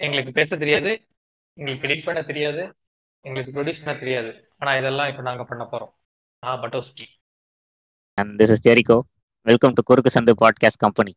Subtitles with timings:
[0.00, 0.90] எங்களுக்கு பேச தெரியாது
[1.56, 2.62] எங்களுக்கு எடிட் பண்ண தெரியாது
[3.24, 4.30] எங்களுக்கு ப்ரொடியூஸ் பண்ண தெரியாது.
[4.58, 5.92] ஆனா இதெல்லாம் இப்ப நாங்க பண்ண போறோம்.
[6.42, 7.06] நான் பட்டோஸ்டி
[8.18, 8.98] and this is Jericho
[9.46, 11.12] welcome to Kurukku Sandhu podcast company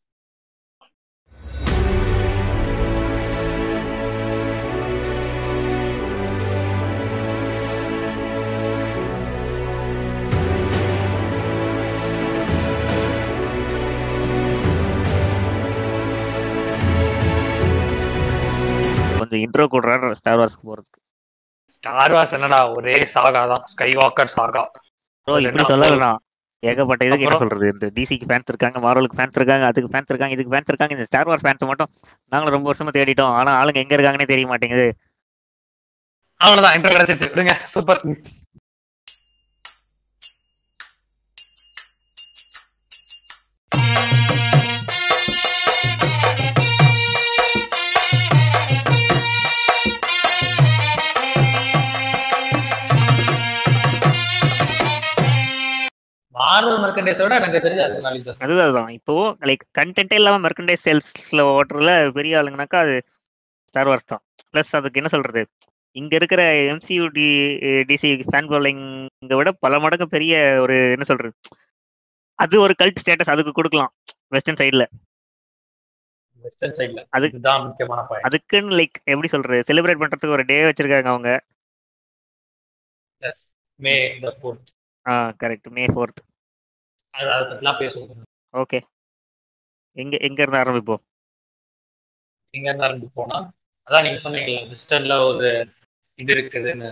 [19.34, 21.00] கொஞ்சம் இன்ட்ரோ கொடுறாரு ஸ்டார் வார்ஸ்க்கு போறதுக்கு.
[21.76, 22.60] ஸ்டார் வாஸ் என்னடா?
[22.76, 23.64] ஒரே சாகா தான்.
[23.72, 24.64] ஸ்கை வாக்கர் சாகா
[25.28, 26.20] ப்ரோ இப்படி சொல்லலாம்
[26.64, 27.38] ஏகப்பட்ட இதுக்கு என்ன?
[27.42, 27.68] சொல்றது?
[27.74, 30.94] இந்த டிசிக்கு ஃபேன்ஸ் இருக்காங்க மார்வலுக்கு ஃபேன்ஸ் இருக்காங்க அதுக்கு ஃபேன்ஸ் இருக்காங்க இதுக்கு ஃபேன்ஸ் இருக்காங்க.
[30.98, 31.90] இந்த ஸ்டார் வார்ஸ் ஃபேன்ஸ் மட்டும்
[32.32, 33.34] நாங்களும் ரொம்ப வருஷமா தேடிட்டோம்.
[33.40, 34.88] ஆனா ஆளுங்க எங்க இருக்காங்கன்னே தெரிய மாட்டேங்குது.
[36.42, 36.76] அவ்வளவுதான்.
[36.78, 37.32] இன்ட்ரோ கிடைச்சிருச்சு.
[37.34, 37.56] விடுங்க.
[37.74, 38.02] சூப்பர்
[56.44, 58.90] மார்வல் மர்க்கண்டேஸோட எனக்கு தெரிஞ்சு அது நாலேஜ் அதுதான் அதுதான்.
[58.92, 62.96] இப்போ லைக் கண்டென்ட்டே இல்லாம மெர்கண்டைஸ் சேல்ஸ்ல ஓட்டுறதுல பெரிய ஆளுங்கனாக்கா அது
[63.70, 64.24] ஸ்டார் வார்ஸ் தான்.
[64.52, 65.42] ப்ளஸ் அதுக்கு என்ன சொல்றது?
[65.96, 67.26] இங்க இருக்கிற எம்சியூ டி
[67.84, 71.34] டிசி ஃபேன் ஃபாலோயிங்க விட பல மடங்கு பெரிய ஒரு என்ன சொல்றது?
[72.40, 73.92] அது ஒரு கல்ட் ஸ்டேட்டஸ் அதுக்கு கொடுக்கலாம்
[74.28, 74.84] வெஸ்டர்ன் சைடுல
[76.44, 79.60] வெஸ்டர்ன் சைடுல அது- அதுதான் முக்கியமான அதுக்குன்னு லைக் எப்படி சொல்றது?
[79.68, 81.32] செலிப்ரேட் பண்றதுக்கு ஒரு டே வச்சிருக்காங்க அவங்க.
[83.22, 83.46] Yes
[83.80, 83.94] may
[85.06, 85.14] ah
[85.44, 86.20] correct may fourth
[87.14, 88.24] அது பத்திலாம் பேசுவோம்.
[88.54, 88.80] ஓகே.
[89.98, 91.02] எங்க எங்க இருந்து ஆரம்பிப்போம்?
[92.54, 93.38] எங்க இருந்து ஆரம்பி போனா
[93.88, 95.48] அதான் நீங்க சொன்னீங்கல்ல வெஸ்டர்ன்ல ஒரு
[96.20, 96.90] இது இருக்குதுன்னு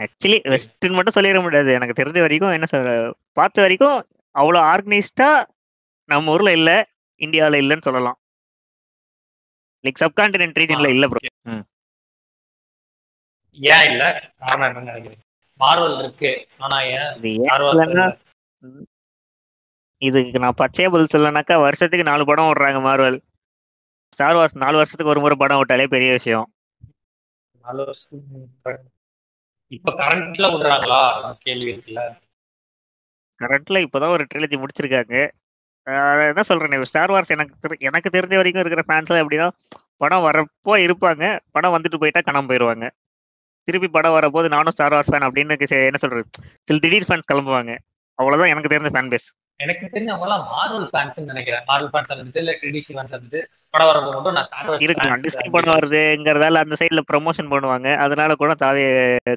[0.00, 1.70] ஆக்சுவலி வெஸ்டர்ன் மட்டும் சொல்லிட முடியாது.
[1.72, 2.90] எனக்கு தெரிஞ்ச வரைக்கும் என்ன சொல்ற
[3.32, 3.96] பார்த்த வரைக்கும்
[4.34, 5.28] அவ்வளோ ஆர்கனைஸ்டா
[6.08, 6.70] நம்ம ஊர்ல இல்ல
[7.20, 8.18] இந்தியாவில் இல்லைன்னு சொல்லலாம்.
[9.84, 11.20] லைக் சப்கான்டினென்ட் ரீஜன்ல இல்ல ப்ரோ
[13.58, 14.04] ஏன் இல்ல?
[14.40, 15.22] காரணம் என்னன்னு நினைக்கிறேன்
[15.60, 16.30] மார்வல் இருக்கு.
[16.58, 17.30] ஆனா ஏன் இது?
[20.02, 23.16] இதுக்கு நான் பச்சையா பதில் சொல்லனாக்கா வருஷத்துக்கு நாலு படம் விடுறாங்க மார்வல்
[24.12, 26.46] ஸ்டார் வார்ஸ் நாலு வருஷத்துக்கு ஒரு முறை படம் விட்டாலே பெரிய விஷயம்.
[27.64, 28.20] நாலு வருஷம்
[29.72, 31.00] இப்ப கரண்ட்ல விடுறாங்களா
[31.44, 32.02] கேள்வி இருக்குல்ல
[33.40, 35.14] கரண்ட்ல இப்போதான் ஒரு ட்ரிலஜி முடிச்சிருக்காங்க.
[36.30, 39.48] என்ன சொல்றேன் ஸ்டார் வார்ஸ் எனக்கு எனக்கு தெரிஞ்ச வரைக்கும் இருக்கிற ஃபேன்ஸ்லாம் எப்படின்னா
[39.96, 41.24] படம் வரப்போ இருப்பாங்க
[41.54, 42.86] படம் வந்துட்டு போயிட்டா காணாம போயிடுவாங்க
[43.68, 45.56] திருப்பி படம் வரப்போது நானும் ஸ்டார் வார்ஸ் ஃபேன் அப்படின்னு
[45.88, 46.28] என்ன சொல்றது?
[46.68, 47.74] சில திடீர் ஃபேன்ஸ் கிளம்புவாங்க.
[48.18, 49.28] அவ்வளவுதான் எனக்கு தெரிஞ்ச ஃபேன் பேஸ்
[49.60, 51.62] எனக்கு தெரிஞ்ச அவங்க எல்லாம் மார்வல் ஃபேன்ஸ் நினைக்கிறேன்.
[51.68, 53.40] மார்வல் ஃபேன்ஸ் வந்துட்டு இல்ல டிடிசி ஃபேன்ஸ் வந்துட்டு
[53.74, 54.48] படம் வரப்போ மட்டும் நான்
[54.86, 57.88] இருக்கலாம் fans டிஸ்கி படம் வருதுங்கிறதால அந்த சைடுல ப்ரமோஷன் பண்ணுவாங்க.
[58.04, 58.82] அதனால கூட தாவி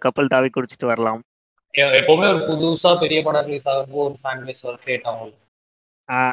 [0.05, 1.21] கப்பல் தாவி குடிச்சிட்டு வரலாம்.
[1.73, 5.33] எப்பவுமே ஒரு புதுசா பெரிய படம் ரிலீஸ் ஆகும்போது ஒரு ஃபேன் பேஸ் ஒரு கிரியேட் ஆகும்.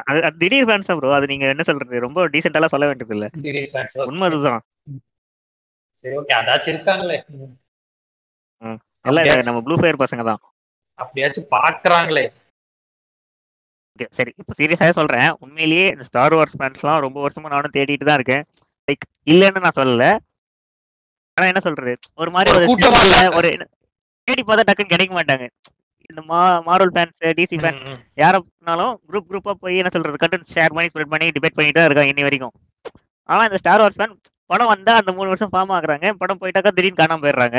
[0.09, 2.05] அது அது திடீர் ஃபேன்ஸ் ப்ரோ அது நீங்க என்ன சொல்றது?
[2.05, 3.27] ரொம்ப டீசென்டாலாம் சொல்ல வேண்டியது இல்ல
[4.11, 4.63] உண்மை அதுதான்.
[6.03, 7.19] சரி ஓகே அதாச்சும் இருக்காங்களே.
[9.09, 10.41] எல்லாம் நம்ம ப்ளூ ஃபயர் பசங்க தான்.
[10.99, 12.25] அப்படியாச்சும் பாக்குறாங்களே.
[14.17, 14.31] சரி.
[14.41, 15.29] இப்போ சீரியஸாக சொல்றேன்.
[15.43, 18.43] உண்மையிலேயே இந்த ஸ்டார் வார்ஸ் ஃபேன்ஸ்லாம் ரொம்ப வருஷமா நானும் தேடிட்டு தான் இருக்கேன்.
[18.87, 20.05] லைக் இல்லைன்னு நான் சொல்லல.
[21.37, 21.93] ஆனா என்ன சொல்றது?
[22.21, 22.51] ஒரு மாதிரி
[23.39, 23.49] ஒரு
[24.27, 25.45] தேடி பார்த்தா டக்குன்னு கிடைக்க மாட்டாங்க.
[26.09, 27.81] இந்த மா மார்வல் ஃபேன்ஸ் டிசி ஃபேன்ஸ்.
[28.21, 30.21] யாரனாலும் குரூப் குரூப்பா போய் என்ன சொல்றது?
[30.23, 32.53] கண்டென்ட் ஷேர் பண்ணி ஸ்ப்ரெட் பண்ணி டிபேட் பண்ணிட்டு தான் இருக்காங்க இன்னி வரைக்கும்.
[33.29, 34.15] ஆனா இந்த ஸ்டார் வார்ஸ் ஃபேன்
[34.51, 36.07] படம் வந்தா அந்த மூணு வருஷம் ஃபார்ம் ஆகுறாங்க.
[36.21, 37.57] படம் போயிட்டாக்கா திடீர்னு காணாம போயிடுறாங்க.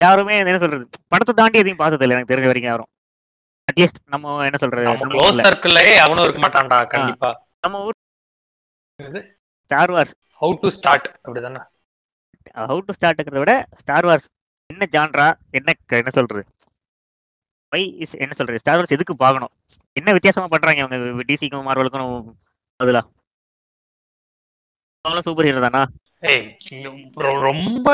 [0.00, 0.84] யாருமே என்ன சொல்றது?
[1.12, 2.90] படத்தை தாண்டி எதையும் பார்த்தது இல்லை எனக்கு தெரிஞ்ச வரைக்கும் யாரும்.
[3.68, 4.86] அட்லீஸ்ட் நம்ம என்ன சொல்றது?
[6.06, 7.30] அவனும் இருக்க மாட்டான்டா கண்டிப்பா.
[7.64, 7.96] நம்ம ஊர்?
[9.64, 11.62] Star wars how to start அப்படிதானே?
[12.70, 14.26] ஹவு டு ஸ்டார்ட்ங்கிறத விட ஸ்டார் வார்ஸ்
[14.70, 15.26] என்ன ஜான்ரா
[15.58, 16.42] என்ன என்ன சொல்றது?
[17.72, 18.60] வை இஸ் என்ன சொல்றது?
[18.62, 19.52] ஸ்டார் வார்ஸ் எதுக்கு பார்க்கணும்?
[20.00, 22.10] என்ன வித்தியாசமா பண்றாங்க அவங்க டிசிக்கும் மார்வலுக்கும்
[22.80, 23.00] அதுல
[25.04, 25.82] அவங்களும் சூப்பர் ஹீரோ தானா?
[27.48, 27.88] ரொம்ப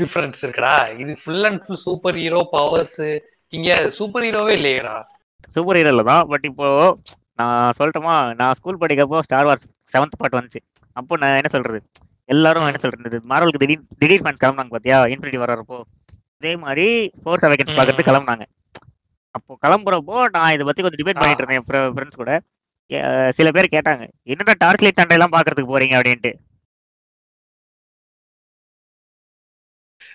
[0.00, 0.74] டிஃபரன்ஸ் இருக்குடா.
[1.02, 3.00] இது full and full super hero powers
[3.58, 4.94] இங்க சூப்பர் ஹீரோவே இல்லையேடா.
[5.54, 6.68] சூப்பர் ஹீரோல தான் பட் இப்போ
[7.40, 8.14] நான் சொல்லட்டுமா?
[8.40, 10.60] நான் ஸ்கூல் படிக்கப்போ ஸ்டார் வார்ஸ் செவன்த் பார்ட் வந்துச்சு.
[10.98, 11.80] அப்போ நான் என்ன சொல்றது?
[12.34, 13.18] எல்லாரும் என்ன சொல்றது?
[13.30, 14.98] மார்வலுக்கு திடீர் திடீர் ஃபேன்ஸ் கிளம்புனாங்க பாத்தியா?
[15.12, 15.78] இன்ஃபினிட்டி வரப்போ.
[16.38, 16.86] அதே மாதிரி
[17.22, 18.10] ஃபோர்ஸ் அவேக்கன்ஸ் பார்க்கறதுக்கு ம்.
[18.10, 18.44] கிளம்புனாங்க.
[19.36, 21.20] அப்போ கிளம்புறப்போ நான் இதை பத்தி கொஞ்சம் டிபேட்.
[21.20, 22.32] பண்ணிட்டு இருந்தேன் ஃப்ரெண்ட்ஸ் கூட.
[23.36, 25.94] சில பேர் கேட்டாங்க என்னடா டார்க் லைட் சண்டை எல்லாம் பாக்குறதுக்கு போறீங்க?
[26.00, 26.32] அப்படின்ட்டு.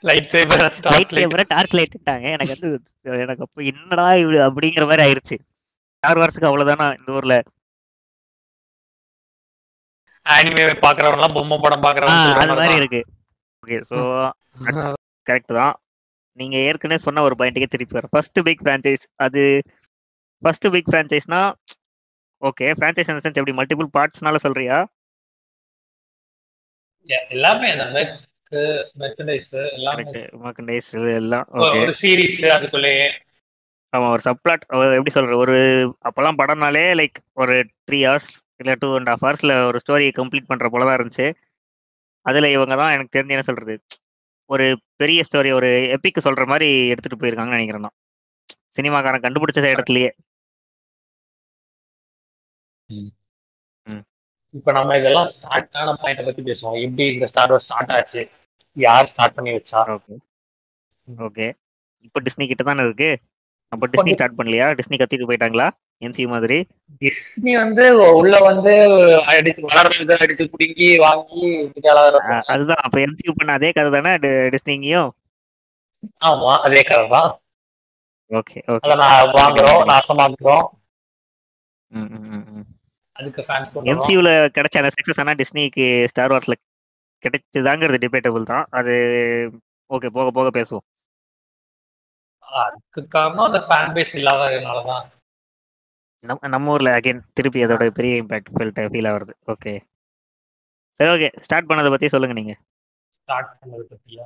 [0.03, 0.61] லைட் சேவர்
[0.93, 2.71] லைட் சேவரை டார்க் லைட்டாங்க எனக்கு வந்து
[3.23, 5.37] எனக்கு அப்போ என்னடா இது அப்படிங்கிற மாதிரி ஆயிருச்சு.
[5.97, 7.35] ஸ்டார் வார்ஸுக்கு அவ்வளவுதானா இந்த ஊர்ல?
[10.25, 13.01] அனிமே பாக்குறவங்க பொம்மை படம் பாக்குறவங்க அது மாதிரி இருக்கு.
[13.63, 13.97] ஓகே ஸோ
[15.27, 15.75] கரெக்ட் தான்.
[16.37, 19.43] நீங்க ஏற்கனவே சொன்ன ஒரு பாயிண்ட்டுக்கே திருப்பி வர ஃபர்ஸ்ட் பிக் ஃப்ரான்ச்சைஸ் அது
[20.43, 21.39] ஃபர்ஸ்ட் பிக் ஃப்ரான்ச்சைஸ்னா
[22.41, 24.77] ஓகே ஃப்ரான்ச்சைஸ் சென்ஸ் எப்படி மல்டிபிள் பார்ட்ஸ்னால சொல்றியா?
[27.31, 27.67] எல்லாமே
[28.99, 31.13] மெர்ச்சன்டைஸ் எல்லாமே.
[31.15, 33.11] எல்லாம் ஒரு- ஓகே ஒரு சீரீஸ் அதுக்குள்ளேயே.
[33.97, 35.53] ஆமா ஒரு சப்ளாட் எப்படி சொல்ற ஒரு
[36.03, 40.69] அப்பெல்லாம் படம்னாலே லைக் ஒரு த்ரீ ஹவர்ஸ் இல்ல டூ அண்ட் ஹாஃப் ஹவர்ஸ்ல ஒரு ஸ்டோரியை கம்ப்ளீட் பண்ற
[40.69, 41.33] போல தான் இருந்துச்சு.
[42.21, 43.83] அதுல இவங்க தான் எனக்கு தெரிஞ்சு என்ன சொல்றது
[44.45, 47.95] ஒரு பெரிய ஸ்டோரி ஒரு எப்பிக் சொல்ற மாதிரி எடுத்துட்டு போயிருக்காங்கன்னு நினைக்கிறேன் நான்.
[48.77, 50.09] சினிமாக்காரன் கண்டுபிடிச்ச இடத்துலயே.
[54.53, 56.77] இப்ப நம்ம இதெல்லாம் ஸ்டார்ட் ஆன பாயிண்ட பத்தி பேசுவோம்.
[56.85, 58.21] எப்படி இந்த ஸ்டார் ஸ்டார்ட் ஆச்சு?
[58.77, 59.79] யார் ஸ்டார்ட் பண்ணி வச்சா?
[59.95, 60.15] ஓகே.
[61.07, 61.47] ஓகே.
[62.05, 63.09] இப்போ டிஸ்னி கிட்ட தானே இருக்கு?
[63.71, 64.67] அப்ப டிஸ்னி ஸ்டார்ட் பண்ணலையா?
[64.79, 65.67] டிஸ்னி கத்திட்டு போயிட்டாங்களா?
[66.05, 66.57] எம்சியூ மாதிரி?
[67.03, 67.83] டிஸ்னி வந்து
[68.19, 68.73] உள்ள வந்து
[69.31, 71.43] அடிச்சு வளர்றது அடிச்சு புடுங்கி வாங்கி
[72.47, 72.83] அதுதான்.
[72.85, 74.13] அப்ப எம்சியூ பண்ண அதே கதை தானே?
[74.55, 75.09] டிஸ்னிங்கயும்
[76.29, 77.31] ஆமா அதே கதை தான்.
[78.31, 78.95] Okay okay.
[79.03, 80.65] நான் வாங்குறோம் நாசமாக்குறோம்
[83.19, 86.55] அதுக்கு ஃபேன்ஸ் எம்சியூல கிடைச்ச அந்த சக்சஸ் ஆனா டிஸ்னிக்கு ஸ்டார் வார்ஸ்ல
[87.23, 88.65] கிடைச்சதாங்கிறது டிபேட்டபிள் தான்.
[88.79, 88.93] அது
[89.89, 90.85] ஓகே போக போக பேசுவோம்.
[92.63, 95.05] அதுக்கு காரணம் அந்த ஃபேன் பேஸ் இல்லாததுனாலதான்.
[96.23, 99.33] நம்ம நம்ம ஊர்ல அகைன் திருப்பி அதோட பெரிய இம்பாக்ட் ஃபீல் ஃபீல் ஆகுறது.
[99.53, 99.73] ஓகே
[100.99, 102.53] சரி ஓகே ஸ்டார்ட் பண்ணதை பத்தி சொல்லுங்க நீங்க.
[103.23, 104.25] ஸ்டார்ட் பண்ணது பத்தியா?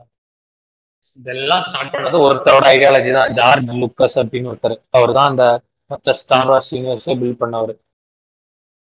[1.20, 3.32] இதெல்லாம் ஸ்டார்ட் பண்ணது ஒருத்தரோட ஐடியாலஜி தான்.
[3.40, 4.78] ஜார்ஜ் லுக்கஸ் அப்படின்னு ஒருத்தர்.
[4.98, 5.46] அவர் தான் அந்த
[5.92, 7.74] மொத்த ஸ்டார் வார்ஸ் யூனிவர்ஸே பில்ட் பண்ணவர்.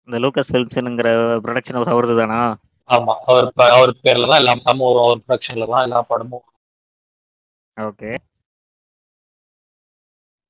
[0.09, 1.11] இந்த லூக்கஸ் ஃபிலிம்ஸ்ங்கிற
[1.45, 2.41] ப்ரொடக்ஷன் ஹவுஸ் அவரது தானா
[2.91, 6.45] ஆமா அவர் அவர் பேர்ல தான் எல்லா படமும் வரும் அவர் ப்ரொடக்ஷன்ல தான் எல்லா படமும்
[7.77, 8.11] ஓகே.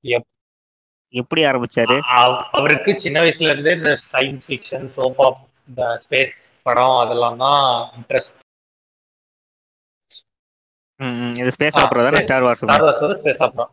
[0.04, 0.28] எப்-
[1.14, 1.96] எப்படி ஆரம்பிச்சாரு?
[2.16, 7.64] அவ- அவருக்கு சின்ன வயசுல இருந்தே இந்த சயின்ஸ் ஃபிக்ஷன் சோப் ஆப் இந்த ஸ்பேஸ் படம் அதெல்லாம் தான்
[7.98, 8.36] இன்ட்ரெஸ்ட்
[11.40, 13.66] இது ஸ்பேஸ் ஆப்ரா தானே Star Wars Star Wars space opera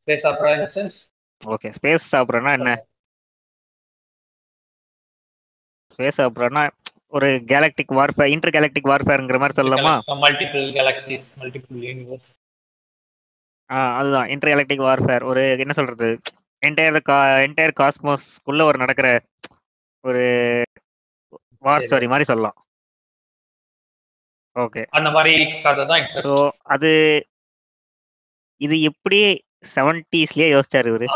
[0.00, 0.98] space opera in sense
[1.42, 2.72] okay space ஆப்ரானா என்ன?
[6.00, 6.60] ஸ்பேஸ் ஆப்ரானா
[7.08, 9.92] ஒரு கேலக்டிக் வார்ஃபேர் இன்டர் கேலக்டிக் வார்ஃபேர்ங்கிற மாதிரி சொல்லலாமா
[10.22, 12.28] மல்டிபிள் கேலக்சிஸ் மல்டிபிள் யூனிவர்ஸ்
[13.70, 16.08] ஆ அதுதான் இன்டர் கேலக்டிக் வார்ஃபேர் ஒரு என்ன சொல்றது?
[16.62, 19.08] என்டையர் கா என்டையர் காஸ்மோஸ்க்குள்ள ஒரு நடக்கிற
[20.04, 20.22] ஒரு
[21.64, 21.84] வார்.
[21.84, 22.56] ஸ்டோரி மாதிரி சொல்லலாம்.
[24.56, 25.34] ஓகே அந்த மாதிரி
[25.66, 26.34] கதை தான் ஸோ
[26.74, 26.90] அது
[28.60, 29.20] இது எப்படி
[29.74, 31.08] செவன்டிஸ்லயே யோசிச்சாரு இவரு?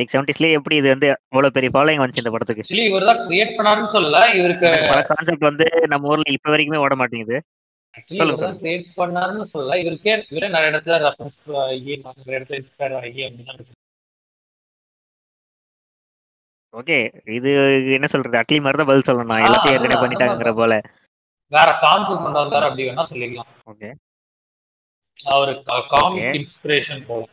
[0.00, 2.82] லைக் செவன்டிஸ்லயே எப்படி இது வந்து அவ்வளவு பெரிய ஃபாலோயிங் வந்துச்சு இந்த படத்துக்கு?
[2.90, 4.20] இவர் தான் கிரியேட் பண்ணாருன்னு சொல்லல.
[4.40, 4.68] இவருக்கு
[5.14, 7.38] கான்செப்ட் வந்து நம்ம ஊர்ல இப்ப வரைக்குமே ஓட மாட்டேங்குது.
[8.10, 9.76] கிரியேட் பண்ணாருன்னு சொல்லல.
[9.82, 13.76] இவருக்கே இவரே நிறைய இடத்துல ரெஃபரன்ஸ் ஆகி நிறைய இடத்துல இன்ஸ்பயர் ஆகி அப்படின்னு.
[16.74, 16.96] ஓகே
[17.36, 17.50] இது
[17.96, 18.36] என்ன சொல்றது?
[18.40, 19.40] அட்லி மாதிரி தான் பதில் சொல்லணும்.
[19.46, 20.74] எல்லாத்தையும் ஏற்கனவே பண்ணிட்டாங்கிற போல.
[21.52, 23.90] வேற ஃபார்முக்கு கொண்டு வந்தாரு அப்படி வேணா சொல்லிக்கலாம் ஓகே
[25.34, 25.52] அவரு
[25.94, 26.36] காமிக்.
[26.40, 27.24] இன்ஸ்பிரேஷன் போல.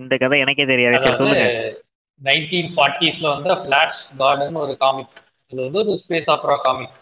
[0.00, 0.96] இந்த கதை எனக்கே தெரியாது.
[1.20, 1.44] சொல்லுங்க.
[2.20, 5.16] நைன்டீன் ஃபார்ட்டிஸ்ல வந்து ஃபிளாஷ் கார்டன் ஒரு காமிக்
[5.52, 6.94] அது வந்து ஒரு space opera comic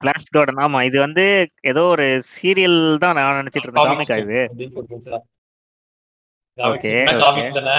[0.00, 0.78] Flash Gordon ஆமா.
[0.88, 1.24] இது வந்து
[1.70, 3.88] ஏதோ ஒரு சீரியல் தான் நான் நினைச்சிட்டு இருந்தேன்.
[3.88, 4.40] காமிக்கா இது?
[7.56, 7.78] தானே?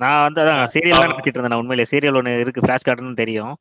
[0.00, 1.08] நான் வந்து அதான் சீரியல் தான்.
[1.08, 1.90] நினைச்சிட்டு இருந்தேன் உண்மையிலே.
[1.92, 3.54] சீரியல் ஒன்னு இருக்கு ஃபிளாஷ் கார்டன் தெரியும்.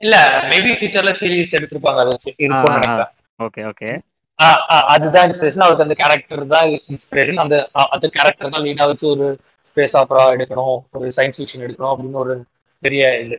[0.00, 0.16] இல்ல
[0.50, 2.02] மேபி ஃபியூச்சர்ல சீரிஸ் எடுத்திருப்பாங்க
[3.40, 3.90] ஓகே ஓகே
[4.90, 7.56] அதுதான் இன்ஸ்பிரேஷன் அவருக்கு அந்த கேரக்டர் தான் இன்ஸ்பிரேஷன் அந்த
[7.94, 9.26] அந்த கேரக்டர் தான் லீடா வச்சு ஒரு
[9.68, 12.34] ஸ்பேஸ் ஆப்ரா எடுக்கணும் ஒரு சயின்ஸ் ஃபிக்ஷன் எடுக்கணும் அப்படின்னு ஒரு
[12.82, 13.36] பெரிய இது.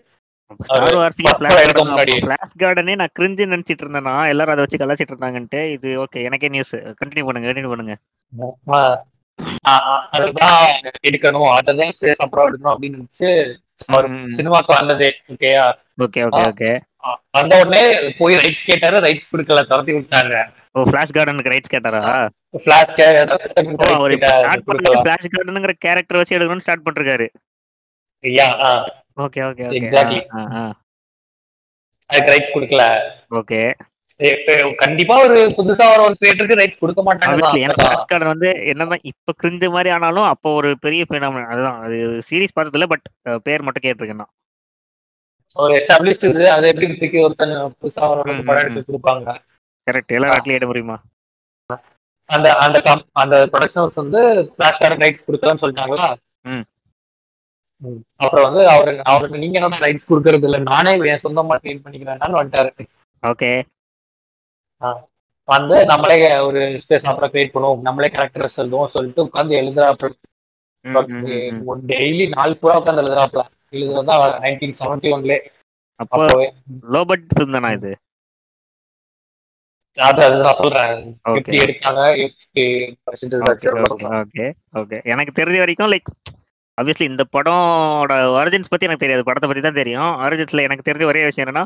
[2.94, 7.48] நான் கிரிஞ்சு நினைச்சிட்டு இருந்தேனா எல்லாரும் அதை வச்சு கலாச்சிட்டு இருந்தாங்கன்ட்டு இது ஓகே எனக்கே நியூஸ் கண்டினியூ பண்ணுங்க
[7.50, 7.96] கண்டினியூ பண்ணுங்க.
[10.18, 10.58] அதுதான்
[11.10, 11.50] எடுக்கணும்.
[11.60, 13.30] அதான் ஸ்பேஸ் ஆப்ரா எடுக்கணும் அப்படின்னு நினைச்சு
[13.92, 14.08] அவர்
[14.38, 15.10] சினிமாக்கு வந்ததே.
[15.34, 15.66] ஓகேயா
[16.06, 16.72] ஓகே ஓகே ஓகே
[17.38, 17.84] வந்த உடனே
[18.20, 20.36] போய் ரைட்ஸ் கேட்டாரு ரைட்ஸ் கொடுக்கல துரத்தி விட்டாங்க.
[20.76, 22.02] ஓ ஃபிளாஷ் கார்டனுக்கு ரைட்ஸ் கேட்டாரா?
[22.64, 22.92] ஃபிளாஷ்
[25.04, 27.28] ஃபிளாஷ் கார்டனுங்கிற கேரக்டர் வச்சு எடுக்கணும்னு ஸ்டார்ட் பண்ணிருக்காரு.
[29.18, 30.22] Okay okay okay Exactly.
[32.10, 32.84] அதுக்கு ரைட்ஸ் கொடுக்கல.
[33.40, 33.62] ஓகே
[34.82, 39.06] கண்டிப்பா ஒரு புதுசா வர ஒரு கிரியேட்டருக்கு ரைட்ஸ் கொடுக்க ஆப்வியஸ்லி எனக்கு மாட்டாங்க ஃபிளாஷ் கார்டன் வந்து என்னதான்
[39.12, 41.48] இப்ப கிரிஞ்ச மாதிரி ஆனாலும் அப்போ ஒரு பெரிய phenomenon.
[41.54, 41.80] அதுதான்.
[41.86, 41.98] அது
[42.28, 43.06] சீரிஸ் பார்த்ததுல பட்
[43.48, 44.30] பேர் மட்டும் கேட்டிருக்கேன்
[45.56, 49.34] ஒரு எஸ்டாப்ளிஷ்ட் இது அதை எப்படி தூக்கி ஒருத்தன் புதுசா வர ஒரு படம் எடுத்து கொடுப்பாங்க.
[49.88, 50.98] கரெக்ட் எல்லா இடத்துலயும் இட முடியுமா?
[52.30, 52.78] அந்த அந்த
[53.22, 56.08] அந்த ப்ரொடக்ஷன் ஹவுஸ் வந்து ஃபிளாஷ் கார்டு ரைட்ஸ் கொடுக்கலன்னு சொல்லிட்டாங்களா.
[58.24, 60.58] அப்புறம் வந்து அவரு அவருக்கு நீங்க என்ன ரைட்ஸ் கொடுக்கறது இல்ல.
[60.72, 62.72] நானே என் சொந்தமா ட்ரீட் பண்ணிக்கிறேன்னு வந்துட்டாரு.
[63.24, 63.52] ஓகே
[65.48, 67.82] வந்து நம்மளே ஒரு ஸ்பேஸ் அப்புறம் கிரியேட் பண்ணுவோம்.
[67.82, 70.12] நம்மளே கேரக்டர் எழுதுவோம் சொல்லிட்டு உட்காந்து எழுதுறாப்புல.
[71.90, 73.44] டெய்லி நாலு ஃபுல்லா உட்காந்து எழுதுறாப்புல.
[73.72, 75.36] எழுதுறதா நைன்டீன் செவன்டி ஒன்ல
[76.00, 76.48] அப்போ அப்போவே.
[76.94, 77.92] லோ பட்ஜெட் தானா இது?
[85.12, 86.10] எனக்கு தெரிஞ்ச வரைக்கும் லைக்
[86.78, 89.24] ஆப்வியஸ்லி இந்த படமோட ஒரிஜின்ஸ் பத்தி எனக்கு தெரியாது.
[89.24, 90.12] படத்தை பத்தி தான் தெரியும்.
[90.26, 91.66] ஒரிஜின்ஸ்ல எனக்கு தெரிஞ்ச ஒரே விஷயம் என்னன்னா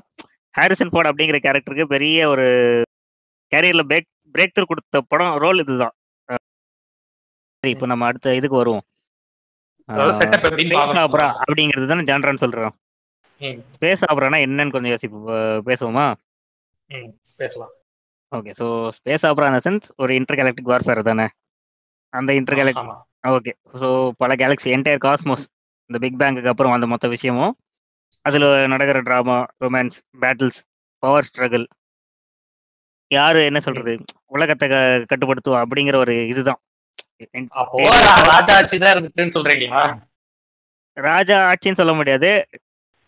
[0.56, 2.48] ஹாரிசன் ஃபோர்ட் அப்படிங்கிற கேரக்டருக்கு பெரிய ஒரு
[3.52, 5.94] கேரியர்ல பிரேக் பிரேக் த்ரூ கொடுத்த படம் ரோல் இதுதான்.
[7.64, 8.84] சரி இப்போ நம்ம அடுத்த இதுக்கு வருவோம்.
[11.06, 12.75] ஆப்ரா அப்படிங்கிறது தானே ஜான்ரான்னு சொல்றோம்.
[13.75, 15.18] ஸ்பேஸ் ஆப்ரானா என்னன்னு கொஞ்சம் யோசிப்பு
[15.70, 16.06] பேசுவோமா?
[17.40, 17.74] பேசலாம்.
[18.32, 18.66] ஓகே ஸோ
[18.98, 21.25] ஸ்பேஸ் ஆப்ரா இந்த சென்ஸ் ஒரு இன்டர் கேலக்டிக் வார்ஃபேர் தானே?
[22.14, 22.96] அந்த இன்டர் கேலக்டிக் ஆமா.
[23.38, 23.88] ஓகே ஸோ
[24.22, 25.46] பல கேலக்ஸி என்டையர் காஸ்மோஸ்
[25.90, 27.54] இந்த பிக் பேங்குக்கு அப்புறம் அந்த மொத்த விஷயமும்
[28.25, 30.62] அதில் நடக்கிற drama romance battles
[31.04, 31.66] power struggle
[33.12, 33.94] யாரு என்ன சொல்றது?
[34.26, 34.76] உலகத்தை க-
[35.12, 36.60] கட்டுப்படுத்துவா அப்படிங்கிற ஒரு இதுதான்.
[40.98, 42.30] ராஜா ஆட்சின்னு சொல்ல முடியாது.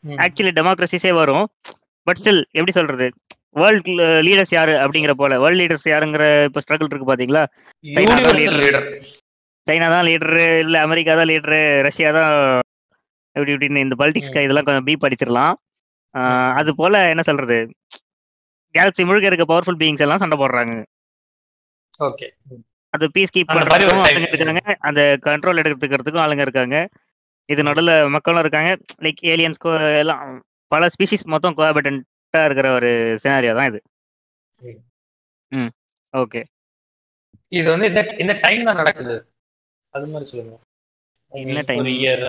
[0.03, 1.45] ஆக்சுவலி டெமோக்ரஸிஸே வரும்.
[2.07, 3.07] பட் ஸ்டில் எப்படி சொல்றது?
[3.51, 3.87] வேர்ல்ட்
[4.27, 5.39] லீடர்ஸ் யாரு அப்படிங்கிற போல.
[5.39, 7.43] வேர்ல்ட் லீடர்ஸ் யாருங்கிற இப்போ ஸ்ட்ரகிள் இருக்கு பாத்தீங்களா?
[7.83, 8.37] சைனா தான்.
[9.67, 12.31] சைனா தான் லீடரு இல்ல அமெரிக்கா தான் லீடரு ரஷ்யா தான்
[13.35, 15.53] எப்படி இப்படின்னு இந்த பாலிடிக்ஸ்க்கு இதெல்லாம் கொஞ்சம் பீப் அடிச்சிடலாம்.
[16.55, 17.57] அது போல என்ன சொல்றது?
[18.75, 20.75] கேலக்சி முழுக்க இருக்க பவர்ஃபுல் பீயிங்ஸ் எல்லாம் சண்டை போடுறாங்க.
[21.99, 22.29] Okay.
[22.93, 24.01] அது பீஸ் கீப் பண்றதுக்கும்.
[24.07, 24.75] ஆளுங்க இருக்காங்க.
[24.79, 26.77] அந்த கண்ட்ரோல் எடுத்துக்கிறதுக்கும் ஆளுங்க இருக்காங்க.
[27.49, 28.69] இது நடுவில் மக்களும் இருக்காங்க.
[29.01, 30.23] லைக் ஏலியன்ஸ் எல்லாம்
[30.71, 32.89] பல ஸ்பீஷிஸ் மொத்தம் கோஆபரேட்டா இருக்கிற ஒரு
[33.23, 33.79] சினாரியோ தான் இது.
[35.51, 35.71] ம்.
[36.13, 36.41] ஓகே
[37.51, 39.15] இது வந்து இந்த இந்த டைம் தான் நடக்குது.
[39.93, 40.55] அது மாதிரி சொல்லுங்க.
[41.31, 41.63] என்ன?
[41.81, 42.25] ஒரு இயர்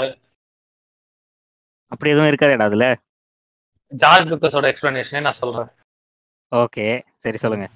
[1.92, 2.86] அப்படி எதுவும் இருக்காதேடா அதுல.
[3.92, 5.68] ஜார்ஜ் லுக்கஸோட எக்ஸ்பிளனேஷனே நான் சொல்றேன்.
[6.52, 6.86] ஓகே
[7.24, 7.66] சரி சொல்லுங்க.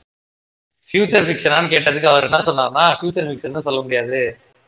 [0.91, 4.21] ஃபியூச்சர் ஃபிக்ஷனான்னு கேட்டதுக்கு அவர் என்ன சொன்னார்னா ஃபியூச்சர் ஃபிக்ஷன் சொல்ல முடியாது.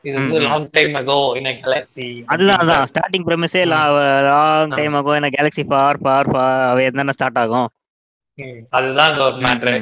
[0.05, 0.41] இது வந்து.
[0.47, 2.89] Long time ago in galaxy அதுதான் அதுதான்.
[2.91, 4.75] Starting ப்ரெமிஸே long.
[4.79, 7.69] டைம் ஆகும் என்ன கேலக்ஸி ஃபார் ஃபார் ஃபார் அவை தானே ஸ்டார்ட் ஆகும்?
[8.79, 9.75] அதுதான் இந்த ஒரு மேட்ரு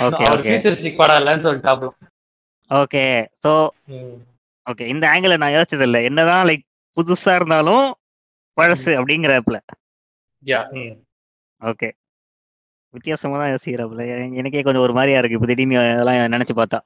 [0.00, 0.44] அவர் okay.
[0.44, 1.90] ஃபியூச்சரிஸ்டிக் படம் இல்லைன்னு சொல்லிட்டாப்ல.
[2.70, 3.04] ஓகே
[3.44, 3.52] ஸோ
[4.66, 6.64] ஓகே இந்த ஆங்கிள் நான் யோசிச்சது இல்லை என்னதான் லைக்
[6.96, 7.86] புதுசா இருந்தாலும்
[8.58, 9.58] பழசு அப்படிங்கிறப்பல.
[10.42, 10.60] Yeah
[11.62, 11.88] okay.
[12.94, 14.04] வித்தியாசமா தான் யோசிக்கிறப்பல.
[14.40, 15.38] எனக்கே கொஞ்சம் ஒரு மாதிரியா இருக்கு.
[15.38, 16.80] இப்போ திடீர்னு அதெல்லாம் நினைச்சு பார்த்தா.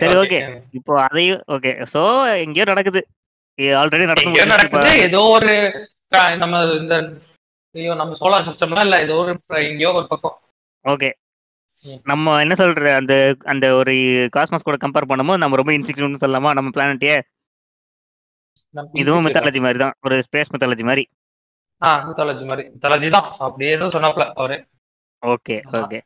[0.00, 0.40] சரி, okay.
[0.78, 1.70] இப்போ அதையும் ஓகே.
[1.92, 2.00] ஸோ
[2.44, 3.00] எங்கேயோ நடக்குது.
[3.80, 4.04] ஆல்ரெடி.
[4.10, 4.92] நடக்குது.
[5.06, 5.52] ஏதோ ஒரு
[6.42, 6.94] நம்ம இந்த
[7.74, 8.96] ஐயோ நம்ம சோலார் சிஸ்டம்லாம் இல்ல.
[9.06, 9.32] ஏதோ ஒரு
[9.68, 10.36] எங்கேயோ ஒரு பக்கம்.
[10.84, 11.10] ஓகே.
[12.10, 13.14] நம்ம என்ன சொல்ற அந்த
[13.52, 13.94] அந்த ஒரு
[14.36, 16.50] காஸ்மஸ் கூட கம்பேர் பண்ணும்போது நம்ம ரொம்ப இன்சிக்யூட்னு சொல்லலாமா?
[16.58, 17.14] நம்ம பிளானட்டே
[19.02, 19.96] இதுவும் மெத்தாலஜி மாதிரி தான்.
[20.06, 21.04] ஒரு ஸ்பேஸ் மெத்தாலஜி மாதிரி.
[21.82, 22.64] ஆ மித்தாலஜி மாதிரி.
[22.74, 23.28] மித்தாலஜி தான்.
[23.46, 24.56] அப்படியே தான் சொன்னாப்ல அவரு.
[25.22, 25.98] Okay okay.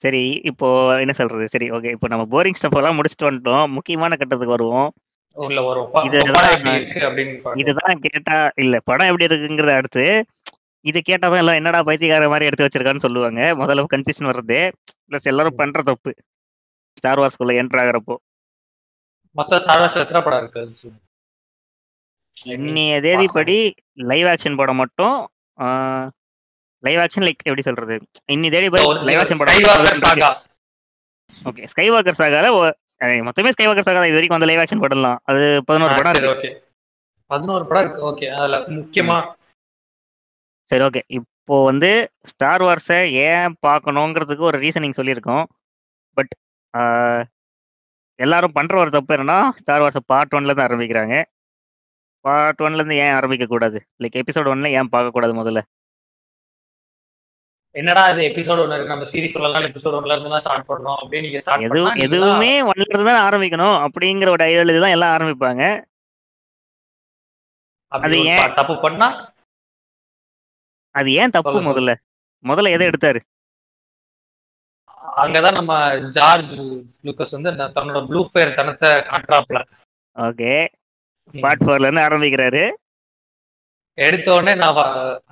[0.00, 0.68] சரி இப்போ
[1.02, 1.44] என்ன சொல்றது?
[1.48, 1.90] சரி ஓகே.
[1.96, 3.66] இப்போ நம்ம போரிங் ஸ்டஃப் எல்லாம் முடிச்சுட்டு வந்துட்டோம்.
[3.76, 4.88] முக்கியமான கட்டத்துக்கு வருவோம்.
[5.36, 5.60] உள்ள.
[7.62, 10.04] இதுதான் கேட்டா இல்ல படம் எப்படி இருக்குங்கிறத அடுத்து
[10.84, 13.40] இது கேட்டாதான் எல்லாம் என்னடா பைத்தியக்கார மாதிரி எடுத்து வச்சிருக்கான்னு சொல்லுவாங்க.
[13.60, 14.58] முதல்ல கன்ஃபியூஷன் வர்றது.
[15.08, 16.12] பிளஸ் எல்லாரும் பண்ற தப்பு.
[16.98, 18.16] ஸ்டார் வார்ஸ்குள்ள என்டர் ஆகுறப்போ.
[19.36, 20.62] மொத்த சார்வாஸ் எத்தனை படம் இருக்கு.
[22.54, 23.56] இன்னைய தேதிப்படி
[24.10, 25.16] லைவ் ஆக்ஷன் படம் மட்டும்
[26.82, 27.94] லைவ் ஆக்ஷன் லைக் எப்படி சொல்றது?
[28.34, 30.42] இன்னி தேதி படி லைவ் ஆக்ஷன் படம்.
[31.48, 32.48] ஓகே ஸ்கை வாக்கர் சாகால
[33.28, 35.18] மொத்தமே ஸ்கை வாக்கர் சாகா இது வரைக்கும் அந்த லைவ் ஆக்ஷன் படம்லாம்.
[35.30, 36.32] அது பதினோரு படம் இருக்கு.
[36.34, 36.50] ஓகே
[37.30, 38.02] பதினோரு படம் இருக்கு.
[38.10, 39.18] ஓகே அதுல முக்கியமா
[40.70, 41.90] சரி ஓகே இப்போ வந்து
[42.30, 45.44] ஸ்டார் வார்ஸை ஏன் பார்க்கணுங்கிறதுக்கு ஒரு ரீசனிங் சொல்லியிருக்கோம்.
[46.16, 46.32] பட்
[48.18, 51.16] எல்லாரும் பண்ற ஒரு தப்பு என்னன்னா ஸ்டார் வார்ஸை பார்ட் ஒன்ல இருந்து ஆரம்பிக்கிறாங்க.
[52.26, 55.60] பார்ட் ஒன்ல இருந்து ஏன் ஆரம்பிக்க கூடாது லைக் எபிசோட் ஒன்ல ஏன் பார்க்க கூடாது முதல்ல?
[57.74, 58.92] என்னடா இது எபிசோட் ஒன்று இருக்கு?
[58.92, 62.86] நம்ம சீரிஸ் சொல்லலாம் எபிசோட் ஒன்ல இருந்து தான் ஸ்டார்ட் பண்ணோம் அப்படின்னு நீங்க ஸ்டார்ட் எது எதுவுமே ஒன்ல
[62.86, 63.76] இருந்து தான் ஆரம்பிக்கணும்.
[63.86, 65.62] அப்படிங்கிற ஒரு ஐடியாலஜி தான் எல்லாம் ஆரம்பிப்பாங்க.
[67.92, 68.54] அது ஏன்?
[68.54, 69.08] தப்பு பண்ணா?
[70.94, 71.58] அது ஏன் தப்பு.
[71.68, 71.92] முதல்ல?
[72.44, 73.20] முதல்ல எதை எடுத்தாரு?
[75.22, 75.72] அங்கதான் நம்ம
[76.16, 76.54] ஜார்ஜ்
[77.06, 79.60] லூக்கஸ் வந்து தன்னோட ப்ளூ ஃபேர் தனத்தை காட்டுறாப்ல
[80.16, 80.50] ஓகே.
[81.34, 82.64] பார்ட் ஃபோர்ல இருந்து ஆரம்பிக்கிறாரு.
[83.98, 84.78] எடுத்த உடனே நான்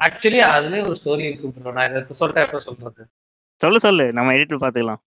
[0.07, 1.73] ஆக்சுவலி அதுலயே ஒரு ஸ்டோரி இருக்கு bro.
[1.77, 3.03] நான் இந்த எபிசோட் எப்ப சொல்றது?
[3.61, 4.07] சொல்லு சொல்லு.
[4.13, 5.01] நம்ம எடிட் பாத்துக்கலாம்.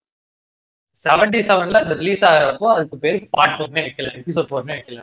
[1.02, 5.00] செவன்டி செவன்ல அது ரிலீஸ் ஆகிறப்போ அதுக்கு பேரு பார்ட் ஃபோர்னே வைக்கல எபிசோட் ஃபோர்னே வைக்கல.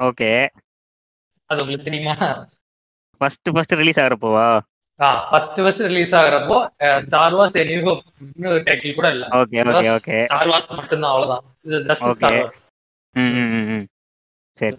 [0.00, 0.30] ஓகே
[1.50, 2.14] அது உங்களுக்கு தெரியுமா?
[3.20, 4.46] ஃபர்ஸ்ட் ஃபர்ஸ்ட் ரிலீஸ் ஆகிறப்போவா?
[5.00, 6.58] ஆ ஃபர்ஸ்ட் ஃபர்ஸ்ட் ரிலீஸ் ஆகிறப்போ
[7.00, 7.94] ஸ்டார் வார்ஸ் எனியோ
[8.36, 9.24] இன்னொரு டைட்டில் கூட இல்ல.
[9.40, 11.44] Okay okay okay Star Wars மட்டும்தான் அவ்வளவுதான்.
[11.66, 12.06] இது ஜஸ்ட்.
[12.18, 12.60] ஸ்டார் வார்ஸ்
[13.16, 13.84] ம், ம் ம்.
[14.56, 14.76] சரி.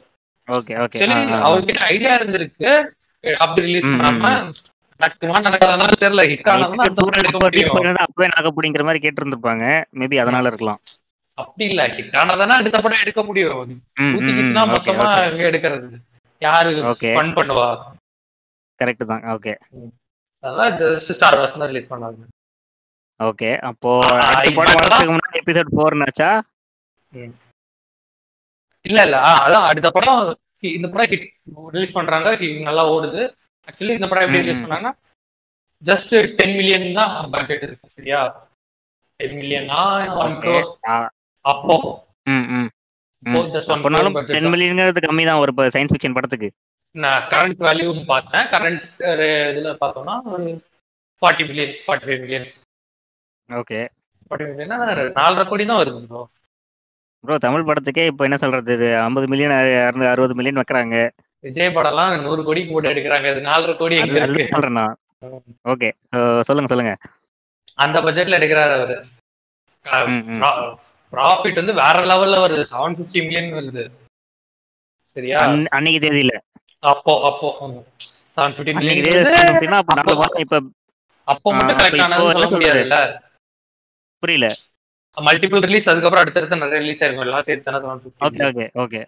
[0.47, 0.97] Okay okay.
[1.45, 2.71] அவர்கிட்ட ஐடியா இருந்திருக்கு.
[3.23, 4.31] அப்படி ரிலீஸ் பண்ணாம
[6.03, 6.21] தெரியல.
[8.05, 9.65] அப்பவே நாக பிடிங்கிற மாதிரி கேட்டு இருந்திருப்பாங்க
[9.99, 10.79] மேபி அதனால இருக்கலாம்.
[11.37, 11.81] அப்படி இல்ல.
[11.95, 13.73] ஹிட் ஆனதுன்னா அடுத்த படம் எடுக்க முடியும்.
[14.75, 15.07] மொத்தமா
[15.49, 15.87] எடுக்கிறது.
[16.41, 16.71] யாரு.
[17.11, 17.67] ஃபன் பண்ணுவா?
[18.79, 19.23] கரெக்ட் தான்.
[19.33, 19.53] ஓகே
[20.43, 22.23] அதெல்லாம் ஜஸ்ட் ஸ்டார் வார்ஸ் தான் ரிலீஸ் பண்ணாங்க.
[23.19, 23.91] ஓகே அப்போ
[24.57, 26.29] படம் வரதுக்கு முன்னாடி எபிசோட் ஃபோர்னாச்சா
[27.11, 27.33] ம்.
[28.85, 29.17] இல்ல இல்ல.
[29.45, 30.21] அதான் அடுத்த படம்
[30.77, 31.25] இந்த படம் ஹிட்
[31.75, 32.27] ரிலீஸ் பண்றாங்க.
[32.69, 33.21] நல்லா ஓடுது.
[33.67, 34.63] ஆக்சுவலி இந்த படம் எப்படி ரிலீஸ்.
[34.63, 34.93] பண்ணாங்கன்னா
[35.83, 38.19] ஜஸ்ட் டென் மில்லியன் தான் பட்ஜெட் இருக்கு சரியா?
[39.19, 39.79] டென் மில்லியனா
[41.45, 41.75] அப்போ
[44.33, 46.49] டென் மில்லியன்ங்கிறது கம்மி தான் ஒரு சயின்ஸ் ஃபிக்ஷன் படத்துக்கு.
[46.95, 48.45] நான் கரண்ட் வேல்யூன்னு பார்த்தேன்.
[48.53, 48.83] கரண்ட்
[49.51, 50.45] இதுல பார்த்தோம்னா ஒரு
[51.21, 52.47] forty million forty five million
[53.49, 53.79] okay
[54.31, 54.77] forty மில்லியன்னா
[55.19, 56.23] நாலரை கோடி தான் வருது
[57.25, 58.97] ப்ரோ தமிழ் படத்துக்கே இப்போ என்ன சொல்றது?
[58.97, 61.09] ஐம்பது மில்லியன் அறுபது மில்லியன் வைக்கிறாங்க.
[61.39, 63.31] விஜய் படம்லாம் நூறு கோடிக்கு போட்டு எடுக்கிறாங்க.
[63.31, 64.97] இது நாலரை கோடி எங்க அது இருக்கு சொல்றேன் நான்.
[65.63, 65.91] ஓகே.
[66.41, 66.97] சொல்லுங்க சொல்லுங்க.
[67.73, 69.05] அந்த பட்ஜெட்ல எடுக்கிறாரு அவரு.
[71.11, 72.65] ப்ராஃபிட் வந்து வேற லெவல்ல வருது.
[72.71, 73.89] செவன் பிப்டி மில்லியன் வருது.
[75.05, 75.37] சரியா?
[75.37, 76.37] அன்ன- அன்னைக்கு தேதியில.
[76.79, 77.83] அப்போ அப்போ.
[78.35, 80.61] செவன் பிப்டி மில்லியன் இப்ப
[81.23, 83.19] அப்போ மட்டும் கரெக்ட் ஆனதுன்னு சொல்ல முடியாதுல்ல?
[84.19, 84.55] புரியல.
[85.21, 87.19] மல்டிபிள் ரிலீஸ் அதுக்கப்புறம் அடுத்தடுத்து நிறைய ரிலீஸ் ஆயிருக்கும்.
[87.19, 89.05] எல்லாம் சேர்த்து தானே ஓகே ஓகே ஓகே